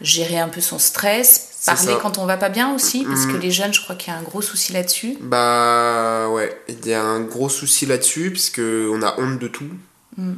[0.00, 3.40] gérer un peu son stress, parler quand on va pas bien aussi, parce que Mm.
[3.40, 5.16] les jeunes, je crois qu'il y a un gros souci là-dessus.
[5.20, 9.68] Bah ouais, il y a un gros souci là-dessus, puisque on a honte de tout.
[10.16, 10.32] Mm.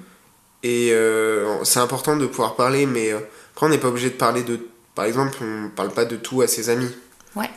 [0.63, 3.19] Et euh, c'est important de pouvoir parler, mais euh,
[3.55, 4.61] après on n'est pas obligé de parler de...
[4.95, 6.91] Par exemple, on parle pas de tout à ses amis.
[7.37, 7.51] Ouais.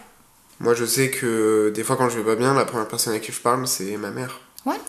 [0.59, 3.19] Moi je sais que des fois quand je vais pas bien, la première personne à
[3.19, 4.39] qui je parle, c'est ma mère.
[4.65, 4.79] Ouais.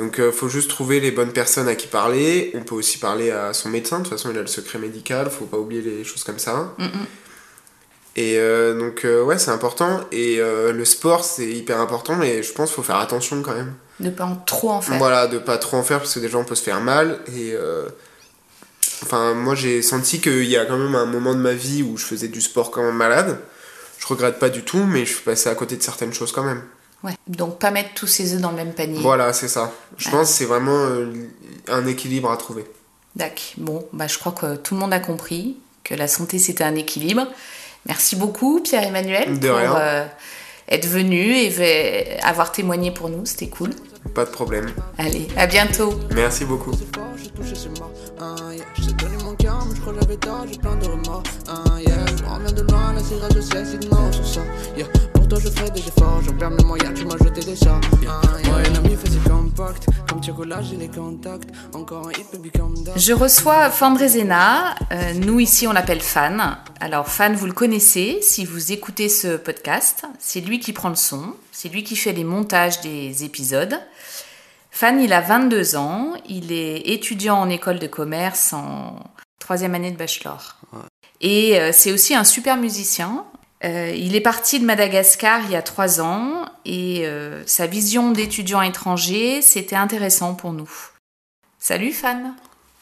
[0.00, 2.52] Donc euh, faut juste trouver les bonnes personnes à qui parler.
[2.54, 5.28] On peut aussi parler à son médecin, de toute façon il a le secret médical,
[5.30, 6.74] faut pas oublier les choses comme ça.
[6.78, 7.06] Mm, mm.
[8.16, 10.00] Et euh, donc euh, ouais c'est important.
[10.10, 13.74] Et le sport c'est hyper important, mais je pense qu'il faut faire attention quand même.
[14.00, 14.96] Ne pas en trop en faire.
[14.96, 17.20] Voilà, de pas trop en faire parce que déjà on peut se faire mal.
[17.36, 17.54] Et
[19.02, 21.98] enfin, moi j'ai senti qu'il y a quand même un moment de ma vie où
[21.98, 23.38] je faisais du sport quand même malade.
[23.98, 26.42] Je regrette pas du tout, mais je suis passé à côté de certaines choses quand
[26.44, 26.62] même.
[27.02, 27.12] Ouais.
[27.28, 29.00] Donc pas mettre tous ses œufs dans le même panier.
[29.00, 29.72] Voilà, c'est ça.
[29.96, 30.12] Je Ouais.
[30.12, 31.12] pense que c'est vraiment euh,
[31.68, 32.64] un équilibre à trouver.
[33.16, 33.38] D'accord.
[33.56, 36.74] Bon, bah, je crois que tout le monde a compris que la santé c'était un
[36.74, 37.26] équilibre.
[37.86, 39.76] Merci beaucoup Pierre-Emmanuel pour rien.
[39.76, 40.06] euh,
[40.68, 43.70] être venu et avoir témoigné pour nous, c'était cool.
[44.14, 44.70] Pas de problème.
[44.98, 45.94] Allez, à bientôt.
[46.14, 46.72] Merci beaucoup.
[46.72, 46.86] j'ai.
[48.20, 48.36] Hein,
[48.98, 51.22] donné mon cœur, mais je crois que j'avais tort, j'ai plein de remords.
[51.48, 51.96] Hein, yeah.
[52.16, 54.40] Je reviens de loin, la cigarette, je sais, c'est non sur ça.
[55.30, 55.36] Yeah.
[55.36, 57.80] Pour toi, je ferai des efforts, j'en perds mes moyens, tu m'as jeté des sorts.
[58.02, 58.20] Yeah.
[58.46, 61.50] Moi et l'ami faisait compact, comme chocolat, j'ai les contacts.
[61.74, 62.98] Encore un hit, baby, calm down.
[62.98, 66.56] Je reçois Fandrezena, euh, nous ici on l'appelle Fan.
[66.80, 70.04] Alors Fan, vous le connaissez si vous écoutez ce podcast.
[70.18, 73.78] C'est lui qui prend le son, c'est lui qui fait les montages des épisodes.
[74.72, 78.96] Fan, il a 22 ans, il est étudiant en école de commerce en
[79.38, 80.56] troisième année de bachelor.
[81.20, 83.24] Et euh, c'est aussi un super musicien.
[83.64, 88.10] Euh, il est parti de Madagascar il y a trois ans et euh, sa vision
[88.10, 90.70] d'étudiant étranger, c'était intéressant pour nous.
[91.58, 92.34] Salut Fan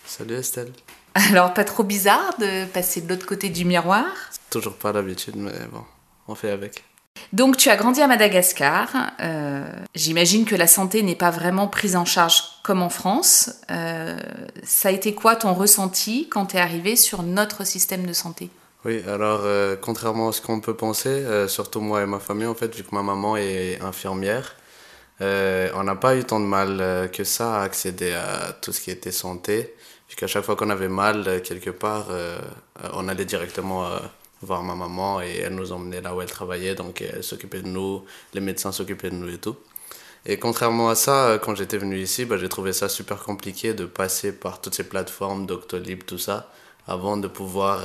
[0.07, 0.73] Salut Estelle.
[1.15, 4.05] alors, pas trop bizarre de passer de l'autre côté du miroir?
[4.51, 5.83] Toujours pas l'habitude, mais bon,
[6.29, 6.85] on fait avec.
[7.33, 8.89] Donc tu as grandi à Madagascar.
[9.21, 9.65] Euh,
[9.97, 13.51] J'imagine que la santé n'est pas vraiment prise en charge comme en France.
[13.69, 18.51] Ça a été quoi ton ressenti quand tu es arrivé sur notre système de santé?
[18.85, 22.47] Oui, alors euh, contrairement à ce qu'on peut penser, euh, surtout moi et ma famille,
[22.47, 24.55] en fait, vu que ma maman est infirmière,
[25.21, 28.73] euh, on n'a pas eu tant de mal euh, que ça à accéder à tout
[28.73, 29.75] ce qui était santé.
[30.07, 32.39] Puisqu'à chaque fois qu'on avait mal euh, quelque part, euh,
[32.95, 33.89] on allait directement
[34.43, 36.75] voir ma maman et elle nous emmenait là où elle travaillait.
[36.77, 39.57] Donc elle s'occupait de nous, les médecins s'occupaient de nous et tout.
[40.27, 43.87] Et contrairement à ça, quand j'étais venu ici, bah, j'ai trouvé ça super compliqué de
[43.87, 46.51] passer par toutes ces plateformes, Doctolib, tout ça,
[46.87, 47.83] avant de pouvoir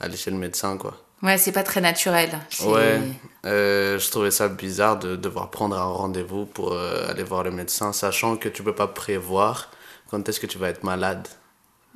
[0.00, 0.96] aller chez le médecin, quoi.
[1.22, 2.30] Ouais, c'est pas très naturel.
[2.64, 3.00] Ouais,
[3.44, 7.50] euh, je trouvais ça bizarre de devoir prendre un rendez-vous pour euh, aller voir le
[7.50, 9.70] médecin, sachant que tu peux pas prévoir
[10.10, 11.26] quand est-ce que tu vas être malade.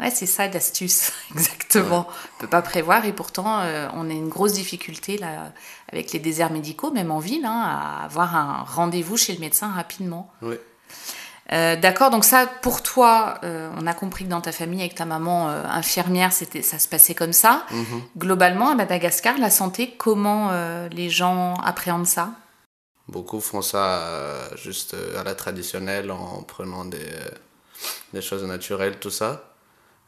[0.00, 2.08] Ouais, c'est ça l'astuce, exactement.
[2.36, 5.52] On peut pas prévoir et pourtant euh, on a une grosse difficulté là
[5.92, 9.70] avec les déserts médicaux, même en ville, hein, à avoir un rendez-vous chez le médecin
[9.70, 10.32] rapidement.
[10.42, 10.56] Oui.
[11.50, 14.94] Euh, D'accord, donc ça pour toi, euh, on a compris que dans ta famille avec
[14.94, 17.64] ta maman euh, infirmière, c'était ça se passait comme ça.
[17.70, 18.02] Mhm.
[18.16, 20.50] Globalement à Madagascar, la santé, comment
[20.90, 22.30] les gens appréhendent ça?
[23.08, 27.10] Beaucoup font ça juste à la traditionnelle en prenant des,
[28.14, 29.48] des choses naturelles, tout ça.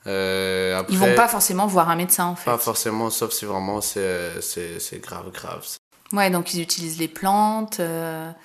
[0.03, 2.51] Après, Ils vont pas forcément voir un médecin en fait.
[2.51, 5.67] Pas forcément, sauf si vraiment c'est grave, grave.
[6.13, 7.81] Ouais, donc ils utilisent les plantes.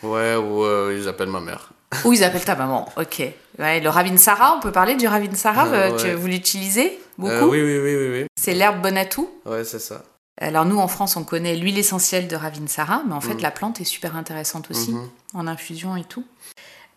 [0.02, 1.70] Ouais, ou ils appellent ma mère.
[2.06, 3.24] Ou ils appellent ta maman, ok.
[3.58, 6.16] Ouais, le Ravinsara, on peut parler du Ravinsara Euh, euh, ouais.
[6.16, 8.28] Vous l'utilisez beaucoup Euh, oui, oui, oui, oui, oui.
[8.40, 10.04] C'est l'herbe bonne à tout Ouais, c'est ça.
[10.40, 13.42] Alors nous, en France, on connaît l'huile essentielle de Ravinsara, mais en fait, Mhm.
[13.42, 15.10] la plante est super intéressante aussi, Mhm.
[15.34, 16.24] en infusion et tout.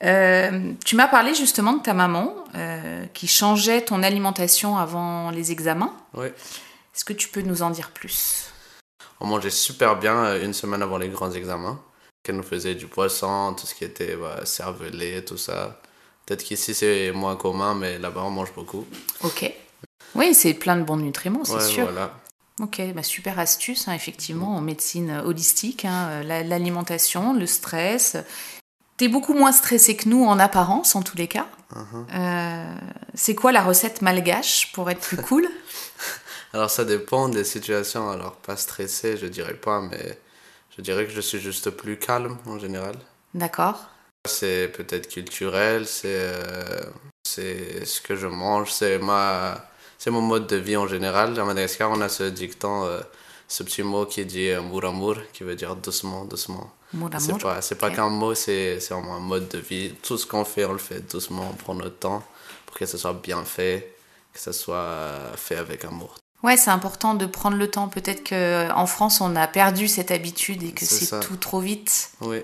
[0.04, 5.52] Euh, tu m'as parlé justement de ta maman euh, qui changeait ton alimentation avant les
[5.52, 5.92] examens.
[6.14, 6.26] Oui.
[6.26, 8.50] Est-ce que tu peux nous en dire plus?
[9.20, 11.80] On mangeait super bien euh, une semaine avant les grands examens.
[12.22, 15.80] Qu'elle nous faisait du poisson, tout ce qui était bah, cervelé, tout ça.
[16.24, 18.86] Peut-être qu'ici c'est moins commun, mais là-bas on mange beaucoup.
[19.22, 19.52] Ok.
[20.14, 21.84] Oui, c'est plein de bons nutriments, c'est Ouais, sûr.
[21.84, 22.12] voilà.
[22.60, 28.16] Ok, bah super astuce, hein, effectivement, en médecine holistique, hein, euh, la- l'alimentation, le stress.
[28.98, 31.48] T'es beaucoup moins stressé que nous en apparence, en tous les cas.
[31.74, 32.06] Mhm.
[32.14, 32.74] Euh,
[33.14, 35.48] c'est quoi la recette malgache pour être plus cool?
[36.52, 38.10] Alors ça dépend des situations.
[38.10, 40.18] Alors pas stressé, je dirais pas, mais
[40.76, 42.96] je dirais que je suis juste plus calme en général.
[43.34, 43.78] D'accord
[44.26, 46.84] C'est peut-être culturel, c'est euh,
[47.24, 51.38] c'est ce que je mange, c'est ma c'est mon mode de vie en général.
[51.38, 53.00] À Madagascar, on a ce dicton, euh,
[53.48, 56.72] ce petit mot qui dit euh, mouramur, qui veut dire doucement, doucement.
[57.18, 59.94] C'est pas, c'est pas qu'un mot, c'est un mode de vie.
[60.02, 62.22] Tout ce qu'on fait, on le fait doucement, on prend notre temps
[62.66, 63.96] pour que ce soit bien fait,
[64.32, 66.21] que ce soit fait avec amour.
[66.42, 67.88] Ouais, c'est important de prendre le temps.
[67.88, 71.20] Peut-être qu'en France, on a perdu cette habitude et que C'est ça.
[71.20, 72.10] tout trop vite.
[72.20, 72.42] Oui.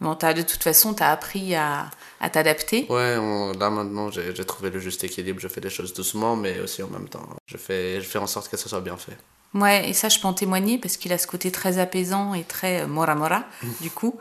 [0.00, 2.86] Bon, t'as- de toute façon, tu as appris à, à t'adapter.
[2.88, 5.40] Ouais, on- là maintenant j'ai trouvé le juste équilibre.
[5.40, 7.28] Je fais des choses doucement, mais aussi en même temps.
[7.46, 9.16] Je fais, je fais en sorte que ce soit bien fait.
[9.52, 12.44] Ouais, et ça, je peux en témoigner parce qu'il a ce côté très apaisant et
[12.44, 13.44] très euh, mora mora,
[13.80, 14.16] du coup.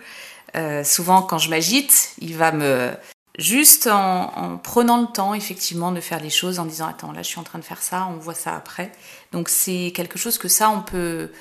[0.56, 2.92] Euh, souvent, quand je m'agite, il va me.
[3.40, 7.24] Juste en, en prenant le temps, effectivement, de faire les choses, en disant Attends, là,
[7.24, 8.92] je suis en train de faire ça, on voit ça après.
[9.32, 11.32] Donc, c'est quelque chose que ça, on peut,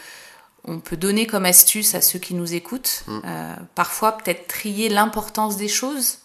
[0.64, 3.04] on peut donner comme astuce à ceux qui nous écoutent.
[3.06, 3.20] Mm.
[3.24, 6.18] Euh, parfois, peut-être trier l'importance des choses.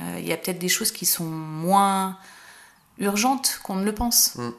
[0.00, 2.18] Euh, Il y a peut-être des choses qui sont moins
[2.98, 4.34] urgentes qu'on ne le pense.
[4.36, 4.50] Mm.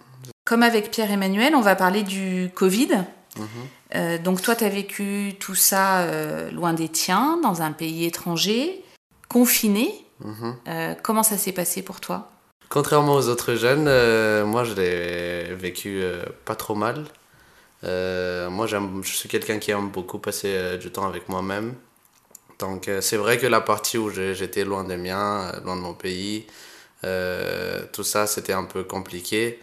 [0.45, 3.05] Comme avec Pierre-Emmanuel, on va parler du Covid.
[3.37, 3.47] Mhm.
[3.95, 8.05] Euh, donc toi, tu as vécu tout ça euh, loin des tiens, dans un pays
[8.05, 8.83] étranger,
[9.29, 10.02] confiné.
[10.23, 10.55] Mhm.
[10.67, 12.29] Euh, comment ça s'est passé pour toi?
[12.69, 17.05] Contrairement aux autres jeunes, euh, moi je l'ai vécu euh, pas trop mal.
[17.83, 21.75] Moi je suis quelqu'un qui aime beaucoup passer du temps avec moi-même.
[22.59, 26.47] Donc c'est vrai que la partie où j'étais loin des miens, loin de mon pays,
[27.01, 29.59] tout ça c'était un peu compliqué.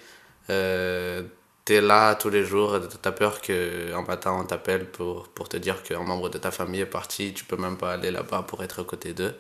[0.47, 5.83] T'es là tous les jours, t'as peur qu'un matin on t'appelle pour, pour te dire
[5.83, 8.81] qu'un membre de ta famille est parti, tu peux même pas aller là-bas pour être
[8.83, 9.35] à côté d'eux.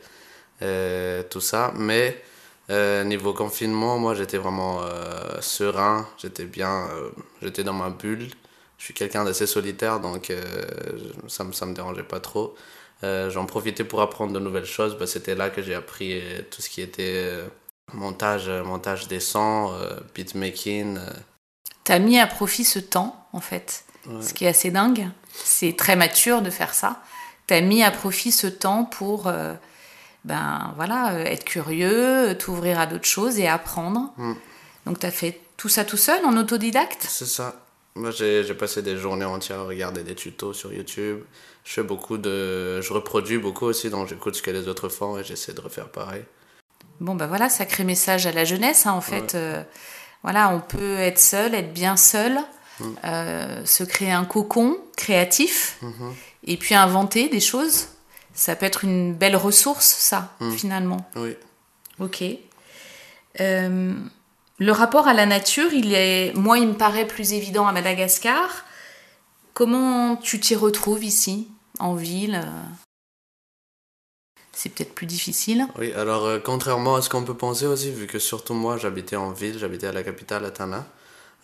[0.62, 2.22] Euh, tout ça, mais
[2.70, 6.88] euh, niveau confinement, moi j'étais vraiment euh, serein, j'étais bien,
[7.42, 8.28] j'étais dans ma bulle.
[8.78, 10.32] Je suis quelqu'un d'assez solitaire, donc
[11.28, 12.54] ça me, ça me dérangeait pas trop.
[13.04, 14.96] Euh, J'en profitais pour apprendre de nouvelles choses.
[14.98, 17.46] Bah, C'était là que j'ai appris euh, tout ce qui était euh,
[17.94, 19.72] montage, montage des sons,
[20.14, 20.98] beatmaking.
[20.98, 21.10] euh,
[21.84, 23.84] Tu as mis à profit ce temps, en fait.
[24.06, 24.22] Ouais.
[24.22, 25.08] Ce qui est assez dingue.
[25.32, 27.02] C'est très mature de faire ça.
[27.46, 29.30] Tu as mis à profit ce temps pour
[30.24, 34.12] ben, voilà, euh, être curieux, t'ouvrir à d'autres choses et apprendre.
[34.16, 34.32] Mm.
[34.86, 37.06] Donc tu as fait tout ça tout seul, en autodidacte?
[37.08, 37.54] C'est ça.
[37.96, 41.20] Moi, j'ai passé des journées entières à regarder des tutos sur YouTube.
[41.64, 42.80] Je fais beaucoup de.
[42.80, 45.88] Je reproduis beaucoup aussi, donc j'écoute ce que les autres font et j'essaie de refaire
[45.88, 46.24] pareil.
[47.00, 48.86] Bon, ben voilà, sacré message à la jeunesse.
[48.86, 49.62] hein, en fait, Euh,
[50.22, 52.38] voilà, on peut être seul, être bien seul,
[52.78, 52.84] Mm.
[53.04, 56.14] euh, se créer un cocon créatif Mhm.
[56.46, 57.88] et puis inventer des choses.
[58.34, 60.52] Ça peut être une belle ressource, ça, Mm.
[60.52, 61.10] finalement.
[61.16, 61.36] Oui.
[61.98, 62.22] Ok.
[63.40, 63.94] Euh,
[64.58, 68.64] le rapport à la nature, il est, moi, il me paraît plus évident à Madagascar.
[69.54, 72.62] Comment tu t'y retrouves ici, en ville euh?
[74.52, 75.66] C'est peut-être plus difficile.
[75.78, 79.16] Oui, alors euh, contrairement à ce qu'on peut penser aussi, vu que surtout moi j'habitais
[79.16, 80.84] en ville, j'habitais à la capitale, à Tana,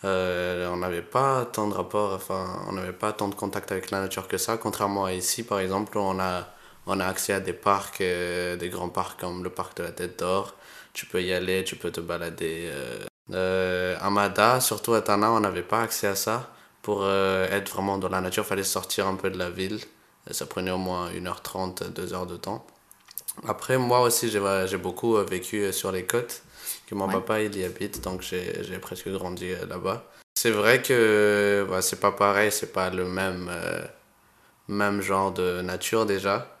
[0.03, 3.89] euh, on n'avait pas tant de rapport, enfin, on n'avait pas tant de contact avec
[3.91, 4.57] la nature que ça.
[4.57, 6.47] Contrairement à ici, par exemple, on a,
[6.87, 9.91] on a accès à des parcs, euh, des grands parcs comme le parc de la
[9.91, 10.55] Tête d'Or.
[10.93, 12.69] Tu peux y aller, tu peux te balader.
[12.71, 16.49] Euh, euh, à Mada, surtout à Tana, on n'avait pas accès à ça.
[16.81, 19.79] Pour euh, être vraiment dans la nature, il fallait sortir un peu de la ville.
[20.31, 22.65] Ça prenait au moins 1h30, 2h de temps.
[23.47, 26.41] Après, moi aussi, j'ai beaucoup vécu sur les côtes,
[26.87, 27.13] que mon Ouais.
[27.13, 30.03] papa, il y habite, donc j'ai presque grandi là-bas.
[30.35, 33.81] C'est vrai que bah, c'est pas pareil, c'est pas le même, euh,
[34.67, 36.56] même genre de nature déjà,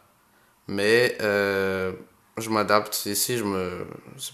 [0.67, 1.91] mais euh,
[2.37, 3.87] je m'adapte ici, je me,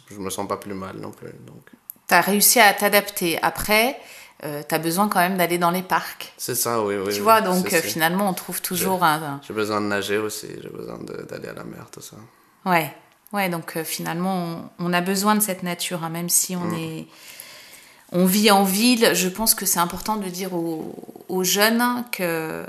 [0.09, 1.31] je me sens pas plus mal non plus.
[1.45, 1.63] Donc.
[2.07, 3.41] Tu as réussi à t'adapter.
[3.41, 3.97] Après,
[4.41, 6.33] tu as besoin quand même d'aller dans les parcs.
[6.37, 7.05] C'est ça, oui, oui.
[7.05, 9.39] tu oui, vois, donc euh, finalement, on trouve toujours un...
[9.47, 12.17] J'ai besoin de nager aussi, j'ai besoin d'aller à la mer, tout ça.
[12.65, 12.93] Ouais,
[13.31, 16.65] ouais, donc euh, finalement, on, on a besoin de cette nature, hein, même si on
[16.65, 16.77] Mm.
[16.77, 17.07] est...
[18.11, 20.93] On vit en ville, je pense que c'est important de dire aux,
[21.29, 22.65] aux jeunes que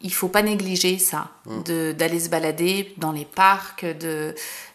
[0.00, 1.62] il faut pas négliger ça, Mm.
[1.62, 3.84] de d'aller se balader dans les parcs,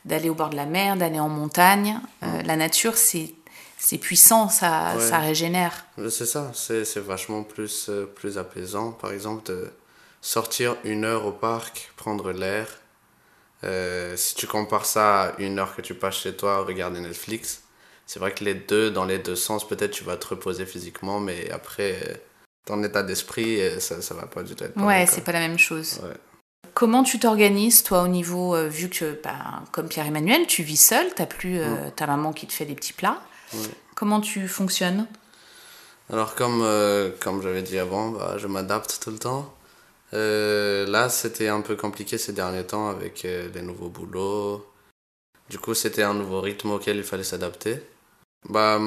[0.06, 2.00] d'aller au bord de la mer, d'aller en montagne.
[2.24, 3.34] Euh, la nature, c'est
[3.78, 4.94] c'est puissant, ça.
[4.96, 5.02] Ouais.
[5.10, 5.86] ça régénère.
[6.10, 8.92] C'est ça, c'est vachement plus, euh, plus apaisant.
[8.92, 9.72] Par exemple, de
[10.22, 12.68] sortir une heure au parc, prendre l'air.
[13.64, 17.64] Euh, si tu compares ça à une heure que tu passes chez toi regarder Netflix,
[18.08, 21.20] c'est vrai que les deux, dans les deux sens, peut-être tu vas te reposer physiquement,
[21.20, 22.22] mais après,
[22.65, 25.58] ton état d'esprit, ça, ça va pas du tout être Ouais, c'est pas la même
[25.58, 26.00] chose.
[26.04, 26.15] Ouais.
[26.74, 31.13] Comment tu t'organises, toi, au niveau, euh, vu que, ben, comme Pierre-Emmanuel, tu vis seul,
[31.13, 33.21] t'as plus euh, ta maman qui te fait des petits plats.
[33.54, 33.60] Ouais.
[33.95, 35.08] Comment tu fonctionnes?
[36.10, 39.54] Alors comme, euh, comme j'avais dit avant, bah, je m'adapte tout le temps.
[40.13, 44.65] Euh, là, c'était un peu compliqué ces derniers temps avec les nouveaux boulots.
[45.50, 47.82] Du coup, c'était un nouveau rythme auquel il fallait s'adapter.
[48.49, 48.80] Bah,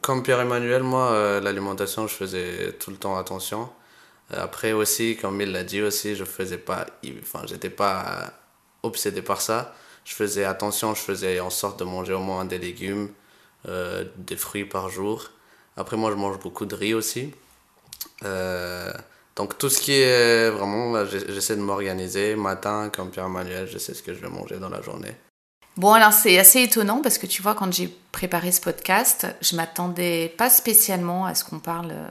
[0.00, 3.68] comme Pierre-Emmanuel, moi, euh, l'alimentation, je faisais tout le temps attention.
[4.32, 6.86] Euh, Après aussi, comme il l'a dit aussi, je faisais pas,
[7.22, 8.32] enfin, j'étais pas
[8.82, 9.74] obsédé par ça.
[10.04, 13.10] Je faisais attention, je faisais en sorte de manger au moins des légumes,
[13.68, 15.30] euh, des fruits par jour.
[15.76, 17.34] Après, moi, je mange beaucoup de riz aussi.
[18.24, 18.92] Euh,
[19.36, 22.36] donc, tout ce qui est vraiment, j'essaie de m'organiser.
[22.36, 25.16] Matin, comme Pierre-Emmanuel, je sais ce que je vais manger dans la journée.
[25.76, 29.56] Bon, alors c'est assez étonnant parce que tu vois, quand j'ai préparé ce podcast, je
[29.56, 31.90] m'attendais pas spécialement à ce qu'on parle.
[31.90, 32.08] euh,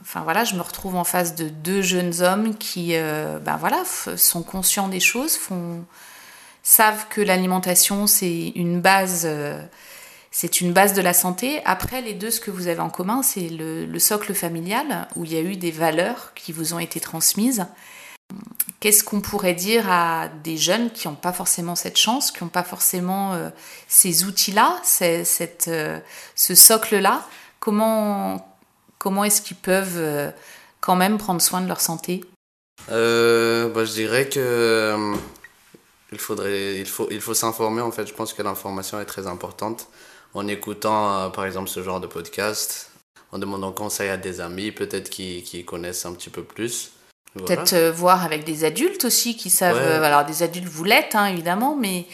[0.00, 3.82] Enfin voilà, je me retrouve en face de deux jeunes hommes qui, euh, ben voilà,
[4.16, 5.84] sont conscients des choses, font,
[6.62, 9.62] savent que l'alimentation c'est une base, euh,
[10.30, 11.62] c'est une base de la santé.
[11.64, 15.24] Après, les deux, ce que vous avez en commun, c'est le, le socle familial où
[15.24, 17.66] il y a eu des valeurs qui vous ont été transmises.
[18.80, 22.50] Qu'est-ce qu'on pourrait dire à des jeunes qui n'ont pas forcément cette chance, qui n'ont
[22.50, 23.48] pas forcément euh,
[23.88, 26.00] ces outils-là, euh,
[26.34, 27.26] ce socle-là?
[27.60, 28.56] Comment,
[28.98, 30.30] comment est-ce qu'ils peuvent euh,
[30.80, 32.22] quand même prendre soin de leur santé?
[32.88, 35.14] Bah, je dirais que
[36.12, 38.06] il faudrait, il faut, il faut s'informer en fait.
[38.06, 39.88] Je pense que l'information est très importante.
[40.34, 42.90] En écoutant par exemple ce genre de podcast,
[43.32, 46.93] en demandant conseil à des amis, peut-être qui, qui connaissent un petit peu plus.
[47.34, 47.46] Voilà.
[47.56, 49.76] Peut-être euh, voir avec des adultes aussi qui savent.
[49.76, 49.82] Ouais.
[49.82, 52.06] euh, alors, des adultes, vous l'êtes, hein, évidemment, mais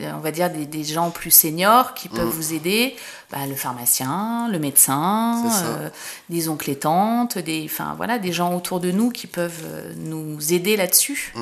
[0.00, 2.30] euh, on va dire des, des gens plus seniors qui peuvent Mm.
[2.30, 2.96] vous aider.
[3.30, 5.88] Bah, le pharmacien, le médecin, euh,
[6.28, 9.62] des oncles et tantes, des, enfin, voilà, des gens autour de nous qui peuvent
[9.96, 11.32] nous aider là-dessus.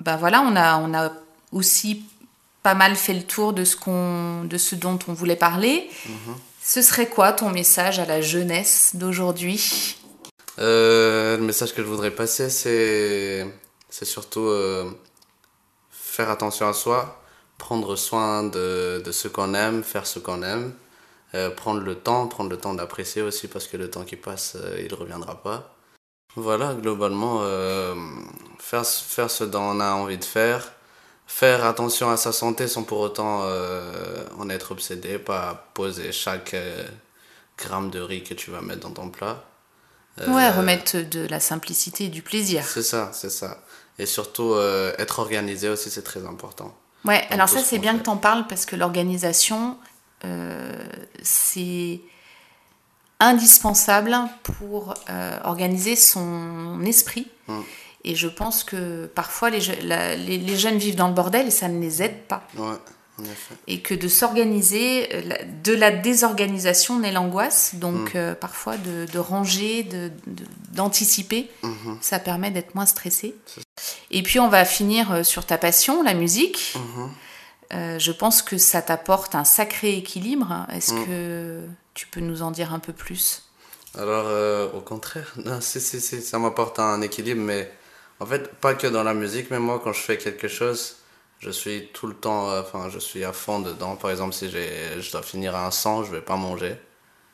[0.00, 1.10] Ben voilà, on a, on a
[1.52, 2.04] aussi
[2.64, 5.88] pas mal fait le tour de ce, qu'on, de ce dont on voulait parler.
[6.06, 6.34] Mhm.
[6.64, 9.96] Ce serait quoi ton message à la jeunesse d'aujourd'hui?
[10.58, 13.46] Euh, le message que je voudrais passer, c'est,
[13.90, 14.90] surtout euh,
[15.90, 17.22] faire attention à soi,
[17.58, 20.74] prendre soin de, de ce qu'on aime, faire ce qu'on aime,
[21.34, 24.56] euh, prendre le temps, prendre le temps d'apprécier aussi parce que le temps qui passe,
[24.78, 25.74] il ne reviendra pas.
[26.36, 27.40] Voilà, globalement,
[28.58, 30.72] faire, faire ce dont on a envie de faire,
[31.26, 33.42] faire attention à sa santé sans pour autant
[34.38, 36.56] en être obsédé, pas poser chaque
[37.58, 39.44] gramme de riz que tu vas mettre dans ton plat.
[40.20, 42.64] Euh, Ouais, remettre de la simplicité et du plaisir.
[42.66, 43.62] C'est ça, c'est ça.
[43.98, 46.74] Et surtout, euh, être organisé aussi, c'est très important.
[47.04, 47.98] Ouais, alors ça ce c'est bien fait.
[48.00, 49.76] que tu en parles parce que l'organisation,
[50.24, 50.72] euh,
[51.22, 52.00] c'est
[53.20, 57.28] indispensable pour euh, organiser son esprit.
[57.48, 57.60] Mm.
[58.04, 61.46] Et je pense que parfois les, je- la- les- les jeunes vivent dans le bordel
[61.46, 62.42] et ça ne les aide pas.
[62.56, 62.74] Ouais.
[63.68, 65.22] Et que de s'organiser, euh,
[65.62, 67.74] de la désorganisation naît l'angoisse.
[67.74, 68.16] Donc Mm.
[68.16, 73.34] euh, parfois de, de ranger, de- de- d'anticiper, Mhm, ça permet d'être moins stressé.
[74.10, 76.74] Et puis on va finir euh, sur ta passion, la musique.
[76.76, 77.10] mhm.
[77.74, 80.66] Euh, je pense que ça t'apporte un sacré équilibre.
[80.72, 81.06] Est-ce Mm.
[81.06, 81.60] que
[81.94, 83.44] tu peux nous en dire un peu plus?
[83.96, 87.70] Alors, euh, au contraire, non, si, si, si, ça m'apporte un équilibre, mais
[88.20, 90.96] en fait, pas que dans la musique, mais moi, quand je fais quelque chose,
[91.42, 93.96] je suis tout le temps, euh, enfin, je suis à fond dedans.
[93.96, 96.76] Par exemple, si je dois finir un 100, je vais pas manger.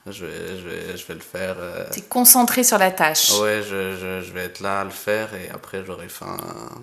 [0.06, 1.56] Je vais, je vais, je vais le faire.
[1.58, 3.30] euh, Tu es concentré sur la tâche.
[3.40, 6.36] Ouais, je, je, je vais être là à le faire et après j'aurai faim,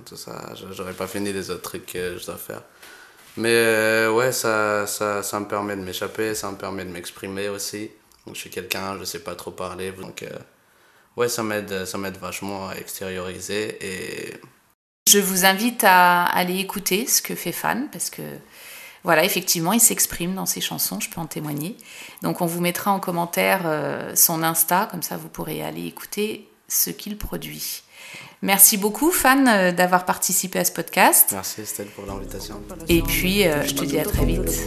[0.06, 0.52] tout ça.
[0.56, 2.62] Je- J'aurai pas fini les autres trucs que je dois faire.
[3.38, 7.50] Mais euh, ouais, ça, ça, ça me permet de m'échapper, ça me permet de m'exprimer
[7.50, 7.90] aussi.
[8.28, 10.30] Donc, je suis quelqu'un, je sais pas trop parler, donc euh,
[11.18, 14.34] ouais, ça m'aide, ça m'aide vachement à extérioriser et
[15.08, 18.24] Je vous invite à aller écouter ce que fait Fan parce que
[19.04, 21.78] voilà, effectivement, il s'exprime dans ses chansons, je peux en témoigner.
[22.24, 26.50] Donc on vous mettra en commentaire euh, son Insta, comme ça vous pourrez aller écouter
[26.68, 27.84] ce qu'il produit.
[28.42, 31.30] Merci beaucoup Fan euh, d'avoir participé à ce podcast.
[31.34, 32.60] merci Estelle pour l'invitation.
[32.90, 34.64] Et puis euh, je te dis à très vite.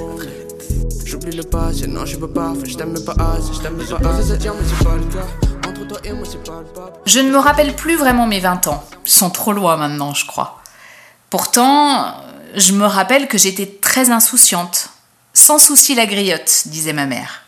[1.04, 5.47] J'oublie le passé, non, je peux pas, je t'aime pas assez, je t'aime pas
[7.06, 8.84] Je ne me rappelle plus vraiment mes 20 ans.
[9.04, 10.62] Ils sont trop loin maintenant, je crois.
[11.30, 12.14] Pourtant,
[12.54, 14.90] je me rappelle que j'étais très insouciante.
[15.32, 17.42] Sans souci la griotte, disait ma mère.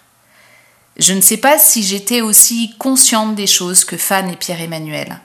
[0.99, 5.21] Je ne sais pas si j'étais aussi consciente des choses que Fan et Pierre-Emmanuel.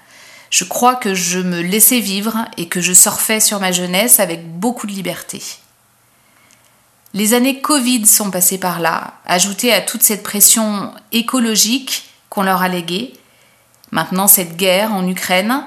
[0.49, 4.49] Je crois que je me laissais vivre et que je surfais sur ma jeunesse avec
[4.57, 5.41] beaucoup de liberté.
[7.13, 12.61] Les années Covid sont passées par là, ajoutées à toute cette pression écologique qu'on leur
[12.61, 13.13] a léguée.
[13.91, 15.65] Maintenant, cette guerre en Ukraine,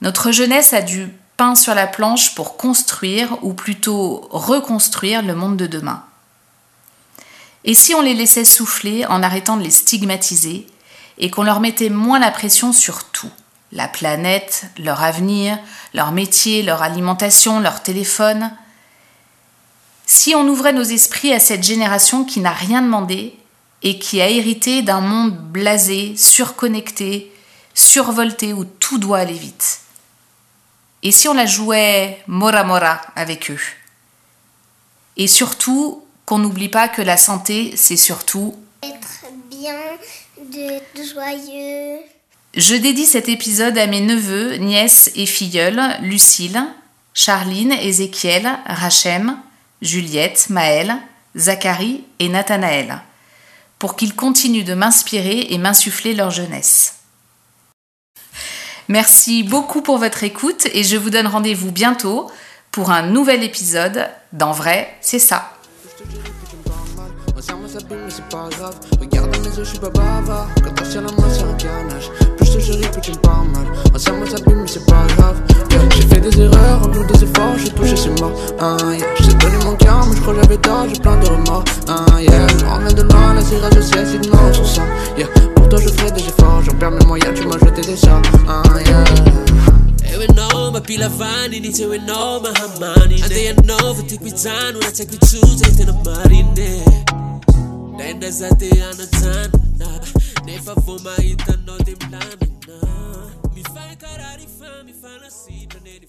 [0.00, 5.56] notre jeunesse a du pain sur la planche pour construire, ou plutôt reconstruire, le monde
[5.56, 6.04] de demain.
[7.64, 10.66] Et si on les laissait souffler en arrêtant de les stigmatiser,
[11.16, 13.30] et qu'on leur mettait moins la pression sur tout
[13.72, 15.56] la planète, leur avenir,
[15.94, 18.50] leur métier, leur alimentation, leur téléphone?
[20.06, 23.38] Si on ouvrait nos esprits à cette génération qui n'a rien demandé
[23.82, 27.32] et qui a hérité d'un monde blasé, surconnecté,
[27.74, 29.80] survolté où tout doit aller vite.
[31.02, 33.60] Et si on la jouait mora mora avec eux?
[35.16, 38.54] Et surtout, qu'on n'oublie pas que la santé, c'est surtout...
[38.82, 39.74] Être bien,
[40.52, 42.00] de joyeux.
[42.56, 46.62] Je dédie cet épisode à mes neveux, nièces et filleuls, Lucille,
[47.14, 49.38] Charline, Ézéchiel, Rachem,
[49.82, 50.96] Juliette, Maëlle,
[51.36, 53.02] Zacharie et Nathanaël,
[53.80, 56.96] pour qu'ils continuent de m'inspirer et m'insuffler leur jeunesse.
[58.88, 62.30] Merci beaucoup pour votre écoute et je vous donne rendez-vous bientôt
[62.70, 65.50] pour un nouvel épisode d'En vrai, c'est ça.
[69.42, 70.48] Mes yeux, je suis pas bavard.
[70.62, 72.10] Quand on tient la main, c'est un carnage.
[72.36, 73.66] Plus je te chéris, plus tu me parles mal.
[73.94, 75.40] Ensemble, ça bime, mais c'est pas grave.
[75.70, 78.32] Yeah, J'ai fait des erreurs, en plus des efforts, j'ai touché, c'est mort.
[78.60, 79.06] Ah, yeah.
[79.18, 81.64] Je t'ai donné mon cœur, mais je crois j'avais tort, j'ai plein de remords.
[81.88, 82.46] Ah, yeah.
[82.48, 84.82] Je loin, la serrage au ciel, c'est de mort sur ça.
[85.16, 85.28] Yeah.
[85.54, 88.20] Pour toi, je ferai des efforts, j'en perds mes moyens, tu m'as jeté des sorts.
[88.46, 89.04] Ah, yeah.
[90.12, 90.70] Ewe no
[91.48, 92.40] ni no ya no
[95.86, 96.90] na marine
[98.00, 100.00] ndraindray za de anajanona
[100.44, 102.80] nefa vao mahitanao de milamina.
[103.54, 106.06] Mifankaraha ry fa mifanasitra neny